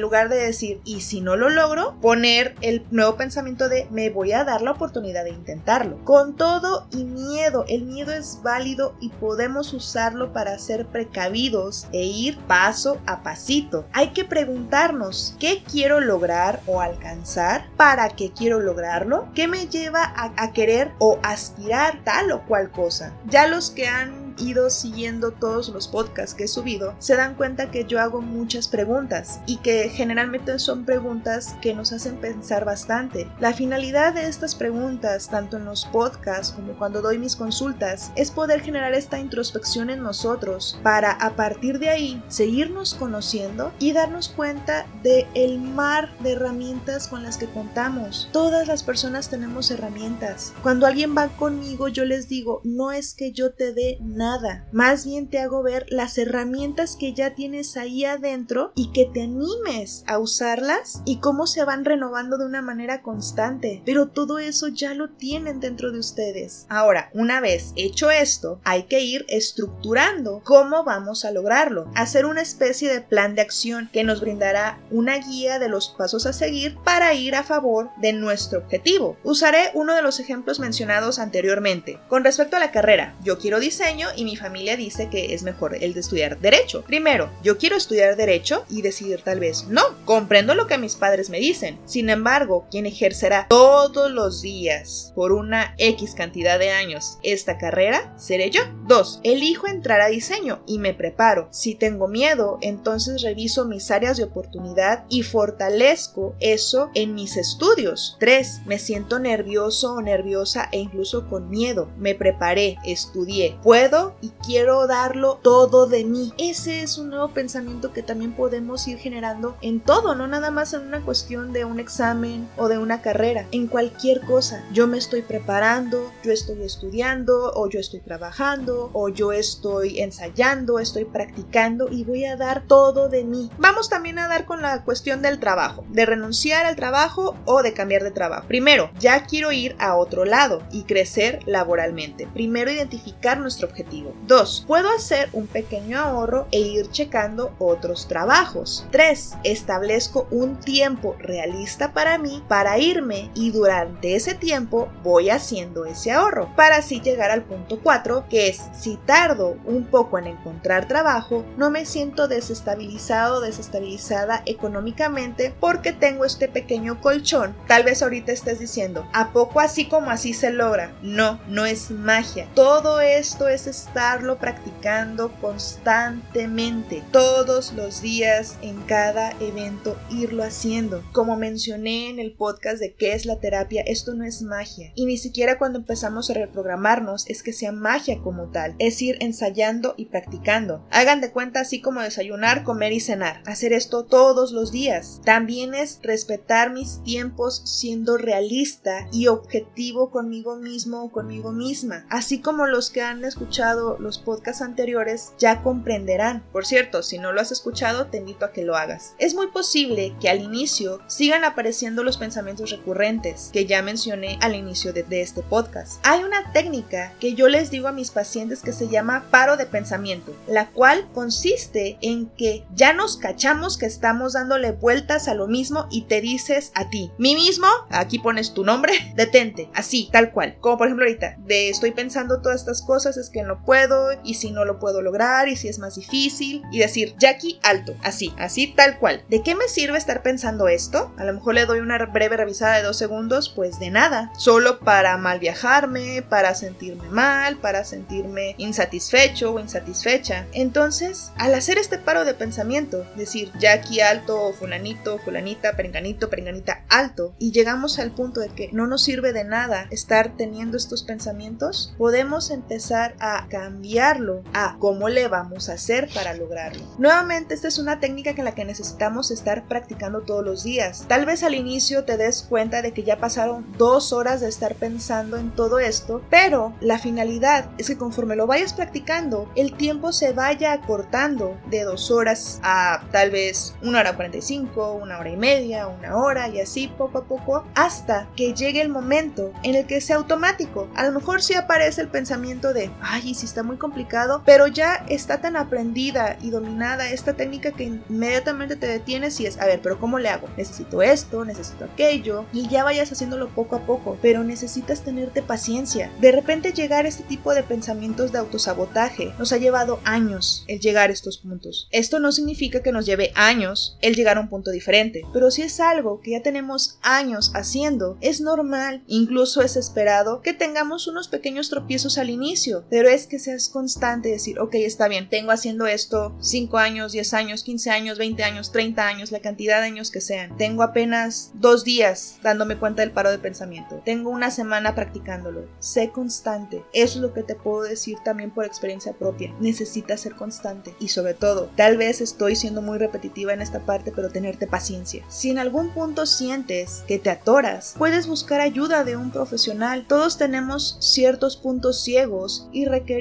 lugar 0.00 0.28
de 0.28 0.36
decir, 0.36 0.80
¿y 0.84 1.00
si 1.00 1.20
no 1.20 1.36
lo 1.36 1.50
logro? 1.50 1.96
Poner 2.00 2.54
el 2.60 2.84
nuevo 2.90 3.16
pensamiento 3.16 3.68
de 3.68 3.86
me 3.90 4.10
voy 4.10 4.32
a 4.32 4.44
dar 4.44 4.62
la 4.62 4.72
oportunidad 4.72 5.24
de 5.24 5.30
intentarlo. 5.30 5.98
Con 6.04 6.36
todo 6.36 6.86
y 6.90 7.04
miedo, 7.04 7.64
el 7.68 7.82
miedo 7.82 8.12
es 8.12 8.40
válido 8.42 8.94
y 9.00 9.10
podemos 9.10 9.72
usarlo 9.72 10.32
para 10.32 10.58
ser 10.58 10.86
precavidos 10.86 11.86
e 11.92 12.04
ir 12.04 12.38
paso 12.46 12.98
a 13.06 13.22
pasito. 13.22 13.84
Hay 13.92 14.08
que 14.08 14.24
preguntarnos, 14.24 15.36
¿qué 15.38 15.51
quiero 15.60 16.00
lograr 16.00 16.60
o 16.66 16.80
alcanzar? 16.80 17.66
¿Para 17.76 18.08
qué 18.10 18.32
quiero 18.32 18.60
lograrlo? 18.60 19.28
¿Qué 19.34 19.48
me 19.48 19.66
lleva 19.66 20.04
a, 20.04 20.32
a 20.36 20.52
querer 20.52 20.92
o 20.98 21.18
aspirar 21.22 22.00
tal 22.04 22.32
o 22.32 22.42
cual 22.42 22.70
cosa? 22.70 23.12
Ya 23.26 23.46
los 23.46 23.70
que 23.70 23.88
han 23.88 24.21
ido 24.38 24.70
siguiendo 24.70 25.30
todos 25.30 25.68
los 25.68 25.88
podcasts 25.88 26.34
que 26.34 26.44
he 26.44 26.48
subido, 26.48 26.94
se 26.98 27.16
dan 27.16 27.34
cuenta 27.34 27.70
que 27.70 27.84
yo 27.84 28.00
hago 28.00 28.20
muchas 28.20 28.68
preguntas 28.68 29.40
y 29.46 29.58
que 29.58 29.88
generalmente 29.88 30.58
son 30.58 30.84
preguntas 30.84 31.54
que 31.60 31.74
nos 31.74 31.92
hacen 31.92 32.16
pensar 32.16 32.64
bastante. 32.64 33.28
La 33.40 33.52
finalidad 33.52 34.14
de 34.14 34.26
estas 34.26 34.54
preguntas, 34.54 35.28
tanto 35.28 35.56
en 35.56 35.64
los 35.64 35.84
podcasts 35.86 36.52
como 36.52 36.72
cuando 36.74 37.02
doy 37.02 37.18
mis 37.18 37.36
consultas, 37.36 38.12
es 38.16 38.30
poder 38.30 38.60
generar 38.60 38.94
esta 38.94 39.18
introspección 39.18 39.90
en 39.90 40.02
nosotros 40.02 40.78
para 40.82 41.12
a 41.12 41.36
partir 41.36 41.78
de 41.78 41.90
ahí 41.90 42.22
seguirnos 42.28 42.94
conociendo 42.94 43.72
y 43.78 43.92
darnos 43.92 44.28
cuenta 44.28 44.86
de 45.02 45.26
el 45.34 45.60
mar 45.60 46.10
de 46.20 46.32
herramientas 46.32 47.08
con 47.08 47.22
las 47.22 47.36
que 47.36 47.46
contamos. 47.46 48.28
Todas 48.32 48.66
las 48.66 48.82
personas 48.82 49.28
tenemos 49.28 49.70
herramientas. 49.70 50.52
Cuando 50.62 50.86
alguien 50.86 51.16
va 51.16 51.28
conmigo, 51.28 51.88
yo 51.88 52.04
les 52.04 52.28
digo, 52.28 52.60
no 52.64 52.92
es 52.92 53.14
que 53.14 53.32
yo 53.32 53.52
te 53.52 53.72
dé 53.72 53.98
nada 54.00 54.21
nada. 54.22 54.64
Más 54.70 55.04
bien 55.04 55.26
te 55.26 55.40
hago 55.40 55.64
ver 55.64 55.84
las 55.88 56.16
herramientas 56.16 56.96
que 56.98 57.12
ya 57.12 57.34
tienes 57.34 57.76
ahí 57.76 58.04
adentro 58.04 58.72
y 58.76 58.92
que 58.92 59.10
te 59.12 59.22
animes 59.24 60.04
a 60.06 60.18
usarlas 60.18 61.02
y 61.04 61.18
cómo 61.18 61.48
se 61.48 61.64
van 61.64 61.84
renovando 61.84 62.38
de 62.38 62.46
una 62.46 62.62
manera 62.62 63.02
constante. 63.02 63.82
Pero 63.84 64.08
todo 64.08 64.38
eso 64.38 64.68
ya 64.68 64.94
lo 64.94 65.10
tienen 65.10 65.58
dentro 65.58 65.90
de 65.90 65.98
ustedes. 65.98 66.66
Ahora, 66.68 67.10
una 67.14 67.40
vez 67.40 67.72
hecho 67.74 68.12
esto, 68.12 68.60
hay 68.62 68.84
que 68.84 69.00
ir 69.00 69.26
estructurando 69.28 70.40
cómo 70.44 70.84
vamos 70.84 71.24
a 71.24 71.32
lograrlo. 71.32 71.90
Hacer 71.96 72.24
una 72.24 72.42
especie 72.42 72.92
de 72.92 73.00
plan 73.00 73.34
de 73.34 73.42
acción 73.42 73.90
que 73.92 74.04
nos 74.04 74.20
brindará 74.20 74.78
una 74.92 75.18
guía 75.18 75.58
de 75.58 75.68
los 75.68 75.88
pasos 75.98 76.26
a 76.26 76.32
seguir 76.32 76.78
para 76.84 77.12
ir 77.14 77.34
a 77.34 77.42
favor 77.42 77.90
de 78.00 78.12
nuestro 78.12 78.60
objetivo. 78.60 79.16
Usaré 79.24 79.72
uno 79.74 79.96
de 79.96 80.02
los 80.02 80.20
ejemplos 80.20 80.60
mencionados 80.60 81.18
anteriormente. 81.18 81.98
Con 82.08 82.22
respecto 82.22 82.54
a 82.54 82.60
la 82.60 82.70
carrera, 82.70 83.16
yo 83.24 83.38
quiero 83.38 83.58
diseño 83.58 84.11
y 84.16 84.24
mi 84.24 84.36
familia 84.36 84.76
dice 84.76 85.08
que 85.08 85.34
es 85.34 85.42
mejor 85.42 85.76
el 85.80 85.94
de 85.94 86.00
estudiar 86.00 86.38
derecho. 86.40 86.82
Primero, 86.82 87.30
yo 87.42 87.58
quiero 87.58 87.76
estudiar 87.76 88.16
derecho 88.16 88.64
y 88.68 88.82
decidir 88.82 89.22
tal 89.22 89.40
vez 89.40 89.66
no. 89.68 89.82
Comprendo 90.04 90.54
lo 90.54 90.66
que 90.66 90.78
mis 90.78 90.96
padres 90.96 91.30
me 91.30 91.38
dicen. 91.38 91.78
Sin 91.84 92.10
embargo, 92.10 92.66
quien 92.70 92.86
ejercerá 92.86 93.46
todos 93.48 94.10
los 94.10 94.42
días 94.42 95.12
por 95.14 95.32
una 95.32 95.74
X 95.78 96.14
cantidad 96.14 96.58
de 96.58 96.70
años 96.70 97.18
esta 97.22 97.58
carrera 97.58 98.12
seré 98.16 98.50
yo. 98.50 98.62
Dos, 98.86 99.20
elijo 99.22 99.66
entrar 99.66 100.00
a 100.00 100.08
diseño 100.08 100.62
y 100.66 100.78
me 100.78 100.94
preparo. 100.94 101.48
Si 101.50 101.74
tengo 101.74 102.08
miedo, 102.08 102.58
entonces 102.60 103.22
reviso 103.22 103.64
mis 103.64 103.90
áreas 103.90 104.16
de 104.16 104.24
oportunidad 104.24 105.04
y 105.08 105.22
fortalezco 105.22 106.34
eso 106.40 106.90
en 106.94 107.14
mis 107.14 107.36
estudios. 107.36 108.16
Tres, 108.18 108.60
me 108.66 108.78
siento 108.78 109.18
nervioso 109.18 109.94
o 109.94 110.02
nerviosa 110.02 110.68
e 110.72 110.78
incluso 110.78 111.28
con 111.28 111.48
miedo. 111.48 111.90
Me 111.96 112.14
preparé, 112.14 112.76
estudié. 112.84 113.56
Puedo 113.62 114.01
y 114.20 114.30
quiero 114.44 114.86
darlo 114.86 115.38
todo 115.42 115.86
de 115.86 116.04
mí. 116.04 116.32
Ese 116.38 116.82
es 116.82 116.98
un 116.98 117.10
nuevo 117.10 117.28
pensamiento 117.28 117.92
que 117.92 118.02
también 118.02 118.32
podemos 118.32 118.86
ir 118.88 118.98
generando 118.98 119.56
en 119.60 119.80
todo, 119.80 120.14
no 120.14 120.26
nada 120.26 120.50
más 120.50 120.72
en 120.74 120.82
una 120.82 121.00
cuestión 121.00 121.52
de 121.52 121.64
un 121.64 121.80
examen 121.80 122.48
o 122.56 122.68
de 122.68 122.78
una 122.78 123.02
carrera, 123.02 123.46
en 123.52 123.66
cualquier 123.66 124.20
cosa. 124.22 124.64
Yo 124.72 124.86
me 124.86 124.98
estoy 124.98 125.22
preparando, 125.22 126.10
yo 126.22 126.32
estoy 126.32 126.62
estudiando 126.62 127.52
o 127.54 127.68
yo 127.68 127.78
estoy 127.78 128.00
trabajando 128.00 128.90
o 128.92 129.08
yo 129.08 129.32
estoy 129.32 130.00
ensayando, 130.00 130.78
estoy 130.78 131.04
practicando 131.04 131.88
y 131.90 132.04
voy 132.04 132.24
a 132.24 132.36
dar 132.36 132.64
todo 132.66 133.08
de 133.08 133.24
mí. 133.24 133.50
Vamos 133.58 133.88
también 133.88 134.18
a 134.18 134.28
dar 134.28 134.46
con 134.46 134.62
la 134.62 134.84
cuestión 134.84 135.22
del 135.22 135.38
trabajo, 135.38 135.84
de 135.88 136.06
renunciar 136.06 136.66
al 136.66 136.76
trabajo 136.76 137.36
o 137.44 137.62
de 137.62 137.72
cambiar 137.72 138.02
de 138.02 138.10
trabajo. 138.10 138.48
Primero, 138.48 138.90
ya 138.98 139.24
quiero 139.26 139.52
ir 139.52 139.76
a 139.78 139.96
otro 139.96 140.24
lado 140.24 140.62
y 140.70 140.84
crecer 140.84 141.40
laboralmente. 141.46 142.26
Primero 142.32 142.70
identificar 142.70 143.38
nuestro 143.38 143.68
objetivo 143.68 143.91
objetivo. 143.92 144.14
2. 144.26 144.64
Puedo 144.66 144.88
hacer 144.90 145.28
un 145.32 145.46
pequeño 145.46 145.98
ahorro 145.98 146.46
e 146.50 146.60
ir 146.60 146.90
checando 146.90 147.52
otros 147.58 148.08
trabajos. 148.08 148.86
3. 148.90 149.34
Establezco 149.44 150.26
un 150.30 150.58
tiempo 150.58 151.16
realista 151.18 151.92
para 151.92 152.18
mí 152.18 152.42
para 152.48 152.78
irme 152.78 153.30
y 153.34 153.50
durante 153.50 154.14
ese 154.14 154.34
tiempo 154.34 154.88
voy 155.02 155.30
haciendo 155.30 155.84
ese 155.84 156.12
ahorro 156.12 156.48
para 156.56 156.76
así 156.76 157.00
llegar 157.00 157.30
al 157.30 157.42
punto 157.42 157.80
4 157.82 158.26
que 158.28 158.48
es 158.48 158.62
si 158.72 158.96
tardo 158.96 159.56
un 159.64 159.84
poco 159.84 160.18
en 160.18 160.28
encontrar 160.28 160.88
trabajo 160.88 161.44
no 161.56 161.70
me 161.70 161.84
siento 161.84 162.28
desestabilizado 162.28 163.40
desestabilizada 163.40 164.42
económicamente 164.46 165.54
porque 165.60 165.92
tengo 165.92 166.24
este 166.24 166.48
pequeño 166.48 167.00
colchón. 167.00 167.54
Tal 167.66 167.84
vez 167.84 168.02
ahorita 168.02 168.32
estés 168.32 168.58
diciendo, 168.58 169.06
¿a 169.12 169.32
poco 169.32 169.60
así 169.60 169.86
como 169.86 170.10
así 170.10 170.34
se 170.34 170.50
logra? 170.50 170.92
No, 171.02 171.40
no 171.48 171.66
es 171.66 171.90
magia. 171.90 172.48
Todo 172.54 173.00
esto 173.00 173.48
es 173.48 173.66
estarlo 173.82 174.38
practicando 174.38 175.32
constantemente, 175.40 177.02
todos 177.10 177.72
los 177.72 178.00
días, 178.00 178.56
en 178.62 178.80
cada 178.82 179.32
evento, 179.40 179.98
irlo 180.10 180.44
haciendo. 180.44 181.02
Como 181.12 181.36
mencioné 181.36 182.08
en 182.08 182.18
el 182.18 182.32
podcast 182.32 182.78
de 182.78 182.94
qué 182.94 183.14
es 183.14 183.26
la 183.26 183.40
terapia, 183.40 183.82
esto 183.84 184.14
no 184.14 184.24
es 184.24 184.42
magia. 184.42 184.92
Y 184.94 185.06
ni 185.06 185.16
siquiera 185.16 185.58
cuando 185.58 185.80
empezamos 185.80 186.30
a 186.30 186.34
reprogramarnos 186.34 187.28
es 187.28 187.42
que 187.42 187.52
sea 187.52 187.72
magia 187.72 188.20
como 188.22 188.50
tal, 188.50 188.76
es 188.78 189.02
ir 189.02 189.16
ensayando 189.20 189.94
y 189.96 190.06
practicando. 190.06 190.86
Hagan 190.90 191.20
de 191.20 191.32
cuenta 191.32 191.60
así 191.60 191.80
como 191.80 192.00
desayunar, 192.00 192.62
comer 192.62 192.92
y 192.92 193.00
cenar. 193.00 193.42
Hacer 193.46 193.72
esto 193.72 194.04
todos 194.04 194.52
los 194.52 194.70
días. 194.70 195.20
También 195.24 195.74
es 195.74 195.98
respetar 196.02 196.72
mis 196.72 197.02
tiempos 197.02 197.62
siendo 197.64 198.16
realista 198.16 199.08
y 199.12 199.26
objetivo 199.26 200.10
conmigo 200.10 200.56
mismo 200.56 201.02
o 201.02 201.10
conmigo 201.10 201.50
misma. 201.52 202.06
Así 202.10 202.40
como 202.40 202.66
los 202.66 202.90
que 202.90 203.02
han 203.02 203.24
escuchado 203.24 203.71
los 203.74 204.18
podcasts 204.18 204.62
anteriores 204.62 205.32
ya 205.38 205.62
comprenderán. 205.62 206.42
Por 206.52 206.66
cierto, 206.66 207.02
si 207.02 207.18
no 207.18 207.32
lo 207.32 207.40
has 207.40 207.52
escuchado, 207.52 208.06
te 208.06 208.18
invito 208.18 208.44
a 208.44 208.52
que 208.52 208.64
lo 208.64 208.76
hagas. 208.76 209.14
Es 209.18 209.34
muy 209.34 209.48
posible 209.48 210.14
que 210.20 210.28
al 210.28 210.40
inicio 210.40 211.00
sigan 211.06 211.44
apareciendo 211.44 212.02
los 212.02 212.16
pensamientos 212.16 212.70
recurrentes 212.70 213.50
que 213.52 213.66
ya 213.66 213.82
mencioné 213.82 214.38
al 214.40 214.54
inicio 214.54 214.92
de, 214.92 215.02
este 215.20 215.42
podcast. 215.42 216.04
Hay 216.04 216.24
una 216.24 216.52
técnica 216.52 217.12
que 217.20 217.34
yo 217.34 217.48
les 217.48 217.70
digo 217.70 217.88
a 217.88 217.92
mis 217.92 218.10
pacientes 218.10 218.62
que 218.62 218.72
se 218.72 218.88
llama 218.88 219.26
paro 219.30 219.56
de 219.56 219.66
pensamiento, 219.66 220.34
la 220.46 220.70
cual 220.70 221.08
consiste 221.12 221.98
en 222.00 222.28
que 222.30 222.64
ya 222.74 222.92
nos 222.92 223.16
cachamos 223.16 223.76
que 223.76 223.86
estamos 223.86 224.32
dándole 224.32 224.72
vueltas 224.72 225.28
a 225.28 225.34
lo 225.34 225.46
mismo 225.46 225.86
y 225.90 226.02
te 226.02 226.20
dices 226.20 226.72
a 226.74 226.88
ti, 226.88 227.10
mí 227.18 227.34
mismo, 227.34 227.66
aquí 227.90 228.18
pones 228.18 228.54
tu 228.54 228.64
nombre, 228.64 228.92
detente, 229.16 229.68
así, 229.74 230.08
tal 230.12 230.32
cual. 230.32 230.56
Como 230.60 230.78
por 230.78 230.86
ejemplo 230.86 231.06
ahorita, 231.06 231.36
de 231.38 231.68
estoy 231.68 231.92
pensando 231.92 232.40
todas 232.40 232.60
estas 232.60 232.82
cosas, 232.82 233.16
es 233.16 233.30
que 233.30 233.42
no 233.42 233.61
puedo, 233.64 234.10
y 234.24 234.34
si 234.34 234.50
no 234.50 234.64
lo 234.64 234.78
puedo 234.78 235.02
lograr, 235.02 235.48
y 235.48 235.56
si 235.56 235.68
es 235.68 235.78
más 235.78 235.96
difícil, 235.96 236.62
y 236.70 236.78
decir, 236.78 237.14
Jackie, 237.18 237.60
alto, 237.62 237.94
así, 238.02 238.34
así, 238.38 238.68
tal 238.68 238.98
cual. 238.98 239.24
¿De 239.28 239.42
qué 239.42 239.54
me 239.54 239.68
sirve 239.68 239.98
estar 239.98 240.22
pensando 240.22 240.68
esto? 240.68 241.12
A 241.16 241.24
lo 241.24 241.32
mejor 241.32 241.54
le 241.54 241.66
doy 241.66 241.80
una 241.80 241.98
breve 242.06 242.36
revisada 242.36 242.76
de 242.76 242.82
dos 242.82 242.96
segundos, 242.96 243.48
pues 243.54 243.78
de 243.78 243.90
nada, 243.90 244.32
solo 244.36 244.80
para 244.80 245.16
mal 245.16 245.38
viajarme, 245.38 246.22
para 246.22 246.54
sentirme 246.54 247.08
mal, 247.08 247.56
para 247.56 247.84
sentirme 247.84 248.54
insatisfecho 248.58 249.52
o 249.52 249.60
insatisfecha. 249.60 250.46
Entonces, 250.52 251.32
al 251.36 251.54
hacer 251.54 251.78
este 251.78 251.98
paro 251.98 252.24
de 252.24 252.34
pensamiento, 252.34 253.06
decir, 253.16 253.52
Jackie, 253.58 254.00
alto, 254.00 254.52
fulanito, 254.58 255.18
fulanita, 255.18 255.76
perenganito, 255.76 256.28
perenganita, 256.28 256.84
alto, 256.88 257.34
y 257.38 257.52
llegamos 257.52 257.98
al 257.98 258.12
punto 258.12 258.40
de 258.40 258.48
que 258.48 258.70
no 258.72 258.86
nos 258.86 259.02
sirve 259.02 259.32
de 259.32 259.44
nada 259.44 259.86
estar 259.90 260.36
teniendo 260.36 260.76
estos 260.76 261.02
pensamientos, 261.02 261.94
podemos 261.98 262.50
empezar 262.50 263.14
a 263.20 263.46
cambiarlo 263.52 264.42
a 264.54 264.76
cómo 264.78 265.10
le 265.10 265.28
vamos 265.28 265.68
a 265.68 265.74
hacer 265.74 266.08
para 266.14 266.32
lograrlo. 266.32 266.82
Nuevamente, 266.96 267.52
esta 267.52 267.68
es 267.68 267.78
una 267.78 268.00
técnica 268.00 268.30
en 268.30 268.46
la 268.46 268.54
que 268.54 268.64
necesitamos 268.64 269.30
estar 269.30 269.68
practicando 269.68 270.22
todos 270.22 270.42
los 270.42 270.64
días. 270.64 271.04
Tal 271.06 271.26
vez 271.26 271.42
al 271.42 271.54
inicio 271.54 272.04
te 272.04 272.16
des 272.16 272.44
cuenta 272.44 272.80
de 272.80 272.92
que 272.92 273.02
ya 273.02 273.18
pasaron 273.18 273.66
dos 273.76 274.14
horas 274.14 274.40
de 274.40 274.48
estar 274.48 274.74
pensando 274.74 275.36
en 275.36 275.50
todo 275.50 275.80
esto, 275.80 276.22
pero 276.30 276.72
la 276.80 276.98
finalidad 276.98 277.68
es 277.76 277.88
que 277.88 277.98
conforme 277.98 278.36
lo 278.36 278.46
vayas 278.46 278.72
practicando, 278.72 279.52
el 279.54 279.76
tiempo 279.76 280.12
se 280.12 280.32
vaya 280.32 280.72
acortando 280.72 281.54
de 281.66 281.84
dos 281.84 282.10
horas 282.10 282.58
a 282.62 283.04
tal 283.12 283.30
vez 283.30 283.74
una 283.82 284.00
hora 284.00 284.16
45, 284.16 284.94
una 284.94 285.18
hora 285.18 285.28
y 285.28 285.36
media, 285.36 285.88
una 285.88 286.16
hora 286.16 286.48
y 286.48 286.58
así 286.58 286.88
poco 286.88 287.18
a 287.18 287.24
poco 287.24 287.66
hasta 287.74 288.30
que 288.34 288.54
llegue 288.54 288.80
el 288.80 288.88
momento 288.88 289.52
en 289.62 289.74
el 289.74 289.86
que 289.86 290.00
sea 290.00 290.16
automático. 290.16 290.88
A 290.94 291.04
lo 291.04 291.12
mejor 291.12 291.42
sí 291.42 291.52
aparece 291.52 292.00
el 292.00 292.08
pensamiento 292.08 292.72
de, 292.72 292.90
ay, 293.02 293.31
si 293.34 293.46
está 293.46 293.62
muy 293.62 293.76
complicado, 293.76 294.42
pero 294.44 294.66
ya 294.66 295.04
está 295.08 295.40
tan 295.40 295.56
aprendida 295.56 296.36
y 296.42 296.50
dominada 296.50 297.10
esta 297.10 297.34
técnica 297.34 297.72
que 297.72 297.84
inmediatamente 298.08 298.76
te 298.76 298.86
detienes 298.86 299.38
y 299.40 299.46
es, 299.46 299.58
a 299.58 299.66
ver, 299.66 299.80
pero 299.82 299.98
¿cómo 299.98 300.18
le 300.18 300.28
hago? 300.28 300.48
Necesito 300.56 301.02
esto, 301.02 301.44
necesito 301.44 301.84
aquello, 301.84 302.44
y 302.52 302.68
ya 302.68 302.84
vayas 302.84 303.12
haciéndolo 303.12 303.48
poco 303.50 303.76
a 303.76 303.86
poco, 303.86 304.18
pero 304.22 304.44
necesitas 304.44 305.02
tenerte 305.02 305.42
paciencia. 305.42 306.10
De 306.20 306.32
repente 306.32 306.72
llegar 306.72 307.04
a 307.04 307.08
este 307.08 307.22
tipo 307.24 307.54
de 307.54 307.62
pensamientos 307.62 308.32
de 308.32 308.38
autosabotaje 308.38 309.32
nos 309.38 309.52
ha 309.52 309.58
llevado 309.58 310.00
años 310.04 310.64
el 310.68 310.80
llegar 310.80 311.10
a 311.10 311.12
estos 311.12 311.38
puntos. 311.38 311.88
Esto 311.90 312.18
no 312.18 312.32
significa 312.32 312.82
que 312.82 312.92
nos 312.92 313.06
lleve 313.06 313.32
años 313.34 313.96
el 314.00 314.14
llegar 314.14 314.36
a 314.36 314.40
un 314.40 314.48
punto 314.48 314.70
diferente, 314.70 315.22
pero 315.32 315.50
si 315.50 315.62
es 315.62 315.80
algo 315.80 316.20
que 316.20 316.32
ya 316.32 316.42
tenemos 316.42 316.98
años 317.02 317.52
haciendo, 317.54 318.16
es 318.20 318.40
normal, 318.40 319.02
incluso 319.06 319.62
es 319.62 319.76
esperado 319.76 320.40
que 320.42 320.52
tengamos 320.52 321.06
unos 321.06 321.28
pequeños 321.28 321.70
tropiezos 321.70 322.18
al 322.18 322.30
inicio, 322.30 322.84
pero 322.90 323.08
es 323.08 323.21
que 323.26 323.38
seas 323.38 323.68
constante, 323.68 324.28
decir, 324.28 324.58
ok, 324.58 324.74
está 324.74 325.08
bien, 325.08 325.28
tengo 325.28 325.52
haciendo 325.52 325.86
esto 325.86 326.34
5 326.40 326.78
años, 326.78 327.12
10 327.12 327.34
años, 327.34 327.62
15 327.62 327.90
años, 327.90 328.18
20 328.18 328.42
años, 328.44 328.72
30 328.72 329.06
años, 329.06 329.32
la 329.32 329.40
cantidad 329.40 329.80
de 329.80 329.86
años 329.86 330.10
que 330.10 330.20
sean. 330.20 330.56
Tengo 330.56 330.82
apenas 330.82 331.50
dos 331.54 331.84
días 331.84 332.38
dándome 332.42 332.76
cuenta 332.76 333.02
del 333.02 333.12
paro 333.12 333.30
de 333.30 333.38
pensamiento. 333.38 334.00
Tengo 334.04 334.30
una 334.30 334.50
semana 334.50 334.94
practicándolo. 334.94 335.66
Sé 335.78 336.10
constante. 336.10 336.82
Eso 336.92 337.18
es 337.18 337.22
lo 337.22 337.32
que 337.32 337.42
te 337.42 337.54
puedo 337.54 337.82
decir 337.82 338.18
también 338.24 338.50
por 338.50 338.64
experiencia 338.64 339.12
propia. 339.12 339.54
Necesitas 339.60 340.20
ser 340.20 340.34
constante 340.34 340.94
y 341.00 341.08
sobre 341.08 341.34
todo, 341.34 341.70
tal 341.76 341.96
vez 341.96 342.20
estoy 342.20 342.56
siendo 342.56 342.82
muy 342.82 342.98
repetitiva 342.98 343.52
en 343.52 343.62
esta 343.62 343.80
parte, 343.80 344.12
pero 344.12 344.30
tenerte 344.30 344.66
paciencia. 344.66 345.24
Si 345.28 345.50
en 345.50 345.58
algún 345.58 345.90
punto 345.90 346.26
sientes 346.26 347.04
que 347.06 347.18
te 347.18 347.30
atoras, 347.30 347.94
puedes 347.98 348.26
buscar 348.26 348.60
ayuda 348.60 349.04
de 349.04 349.16
un 349.16 349.30
profesional. 349.30 350.06
Todos 350.06 350.38
tenemos 350.38 350.96
ciertos 351.00 351.56
puntos 351.56 352.02
ciegos 352.02 352.68
y 352.72 352.84
requerimos 352.84 353.11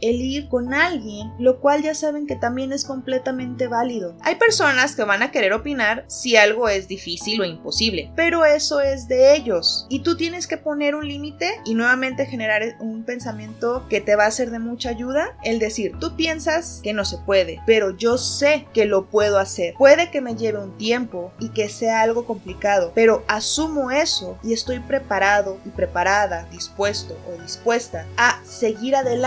el 0.00 0.20
ir 0.20 0.48
con 0.48 0.74
alguien, 0.74 1.32
lo 1.38 1.60
cual 1.60 1.82
ya 1.82 1.94
saben 1.94 2.26
que 2.26 2.36
también 2.36 2.72
es 2.72 2.84
completamente 2.84 3.66
válido. 3.66 4.16
Hay 4.20 4.36
personas 4.36 4.96
que 4.96 5.04
van 5.04 5.22
a 5.22 5.30
querer 5.30 5.52
opinar 5.52 6.04
si 6.08 6.36
algo 6.36 6.68
es 6.68 6.88
difícil 6.88 7.40
o 7.40 7.44
imposible, 7.44 8.10
pero 8.16 8.44
eso 8.44 8.80
es 8.80 9.08
de 9.08 9.34
ellos 9.34 9.86
y 9.88 10.00
tú 10.00 10.16
tienes 10.16 10.46
que 10.46 10.56
poner 10.56 10.94
un 10.94 11.06
límite 11.06 11.60
y 11.64 11.74
nuevamente 11.74 12.26
generar 12.26 12.76
un 12.80 13.04
pensamiento 13.04 13.86
que 13.88 14.00
te 14.00 14.16
va 14.16 14.26
a 14.26 14.30
ser 14.30 14.50
de 14.50 14.58
mucha 14.58 14.90
ayuda, 14.90 15.36
el 15.44 15.58
decir, 15.58 15.96
tú 15.98 16.16
piensas 16.16 16.80
que 16.82 16.92
no 16.92 17.04
se 17.04 17.18
puede, 17.18 17.60
pero 17.66 17.96
yo 17.96 18.18
sé 18.18 18.66
que 18.72 18.84
lo 18.84 19.06
puedo 19.06 19.38
hacer. 19.38 19.74
Puede 19.74 20.10
que 20.10 20.20
me 20.20 20.36
lleve 20.36 20.58
un 20.58 20.76
tiempo 20.78 21.32
y 21.38 21.50
que 21.50 21.68
sea 21.68 22.02
algo 22.02 22.24
complicado, 22.24 22.92
pero 22.94 23.24
asumo 23.28 23.90
eso 23.90 24.38
y 24.42 24.52
estoy 24.52 24.80
preparado 24.80 25.58
y 25.64 25.70
preparada, 25.70 26.46
dispuesto 26.50 27.16
o 27.28 27.42
dispuesta 27.42 28.06
a 28.16 28.40
seguir 28.44 28.96
adelante 28.96 29.17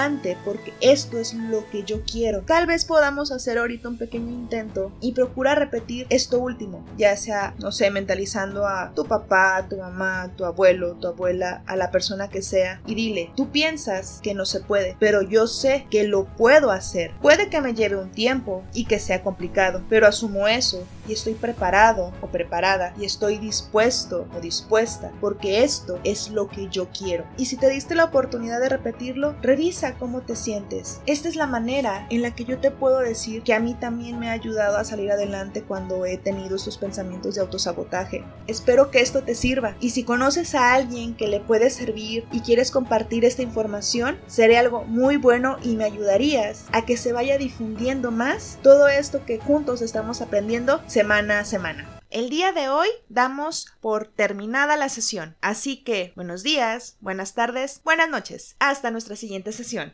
porque 0.43 0.73
esto 0.79 1.17
es 1.17 1.33
lo 1.33 1.69
que 1.69 1.83
yo 1.83 2.01
quiero. 2.03 2.41
Tal 2.41 2.65
vez 2.65 2.85
podamos 2.85 3.31
hacer 3.31 3.57
ahorita 3.57 3.89
un 3.89 3.97
pequeño 3.97 4.29
intento 4.31 4.91
y 5.01 5.11
procura 5.11 5.55
repetir 5.55 6.07
esto 6.09 6.39
último, 6.39 6.85
ya 6.97 7.15
sea, 7.17 7.53
no 7.59 7.71
sé, 7.71 7.91
mentalizando 7.91 8.67
a 8.67 8.93
tu 8.93 9.05
papá, 9.05 9.57
a 9.57 9.67
tu 9.67 9.77
mamá, 9.77 10.23
a 10.23 10.29
tu 10.29 10.45
abuelo, 10.45 10.93
tu 10.93 11.07
abuela, 11.07 11.63
a 11.67 11.75
la 11.75 11.91
persona 11.91 12.29
que 12.29 12.41
sea 12.41 12.81
y 12.85 12.95
dile, 12.95 13.31
tú 13.35 13.51
piensas 13.51 14.19
que 14.23 14.33
no 14.33 14.45
se 14.45 14.61
puede, 14.61 14.95
pero 14.99 15.21
yo 15.21 15.47
sé 15.47 15.85
que 15.89 16.03
lo 16.05 16.25
puedo 16.25 16.71
hacer. 16.71 17.11
Puede 17.21 17.49
que 17.49 17.61
me 17.61 17.73
lleve 17.73 17.97
un 17.97 18.11
tiempo 18.11 18.63
y 18.73 18.85
que 18.85 18.99
sea 18.99 19.23
complicado, 19.23 19.83
pero 19.89 20.07
asumo 20.07 20.47
eso 20.47 20.85
y 21.07 21.13
estoy 21.13 21.33
preparado 21.33 22.11
o 22.21 22.27
preparada 22.27 22.93
y 22.99 23.05
estoy 23.05 23.37
dispuesto 23.37 24.27
o 24.35 24.39
dispuesta 24.39 25.11
porque 25.19 25.63
esto 25.63 25.99
es 26.03 26.29
lo 26.29 26.47
que 26.47 26.67
yo 26.69 26.89
quiero. 26.89 27.25
Y 27.37 27.45
si 27.45 27.57
te 27.57 27.69
diste 27.69 27.95
la 27.95 28.05
oportunidad 28.05 28.59
de 28.59 28.69
repetirlo, 28.69 29.35
revisa 29.41 29.95
cómo 29.95 30.21
te 30.21 30.35
sientes. 30.35 31.01
Esta 31.05 31.29
es 31.29 31.35
la 31.35 31.47
manera 31.47 32.07
en 32.09 32.21
la 32.21 32.35
que 32.35 32.45
yo 32.45 32.59
te 32.59 32.71
puedo 32.71 32.99
decir 32.99 33.43
que 33.43 33.53
a 33.53 33.59
mí 33.59 33.73
también 33.73 34.19
me 34.19 34.29
ha 34.29 34.33
ayudado 34.33 34.77
a 34.77 34.83
salir 34.83 35.11
adelante 35.11 35.63
cuando 35.63 36.05
he 36.05 36.17
tenido 36.17 36.55
estos 36.55 36.77
pensamientos 36.77 37.35
de 37.35 37.41
autosabotaje. 37.41 38.23
Espero 38.47 38.91
que 38.91 39.01
esto 39.01 39.23
te 39.23 39.35
sirva 39.35 39.75
y 39.79 39.91
si 39.91 40.03
conoces 40.03 40.55
a 40.55 40.73
alguien 40.73 41.15
que 41.15 41.27
le 41.27 41.39
puede 41.39 41.69
servir 41.69 42.25
y 42.31 42.41
quieres 42.41 42.71
compartir 42.71 43.25
esta 43.25 43.41
información, 43.41 44.17
seré 44.27 44.57
algo 44.57 44.83
muy 44.83 45.17
bueno 45.17 45.57
y 45.63 45.75
me 45.75 45.85
ayudarías 45.85 46.65
a 46.71 46.85
que 46.85 46.97
se 46.97 47.13
vaya 47.13 47.37
difundiendo 47.37 48.11
más 48.11 48.59
todo 48.61 48.87
esto 48.87 49.25
que 49.25 49.39
juntos 49.39 49.81
estamos 49.81 50.21
aprendiendo 50.21 50.81
semana 50.91 51.39
a 51.39 51.45
semana. 51.45 52.01
El 52.09 52.29
día 52.29 52.51
de 52.51 52.67
hoy 52.67 52.89
damos 53.07 53.67
por 53.79 54.07
terminada 54.07 54.75
la 54.75 54.89
sesión, 54.89 55.37
así 55.39 55.77
que 55.77 56.11
buenos 56.17 56.43
días, 56.43 56.97
buenas 56.99 57.33
tardes, 57.33 57.79
buenas 57.85 58.09
noches. 58.09 58.57
Hasta 58.59 58.91
nuestra 58.91 59.15
siguiente 59.15 59.53
sesión. 59.53 59.93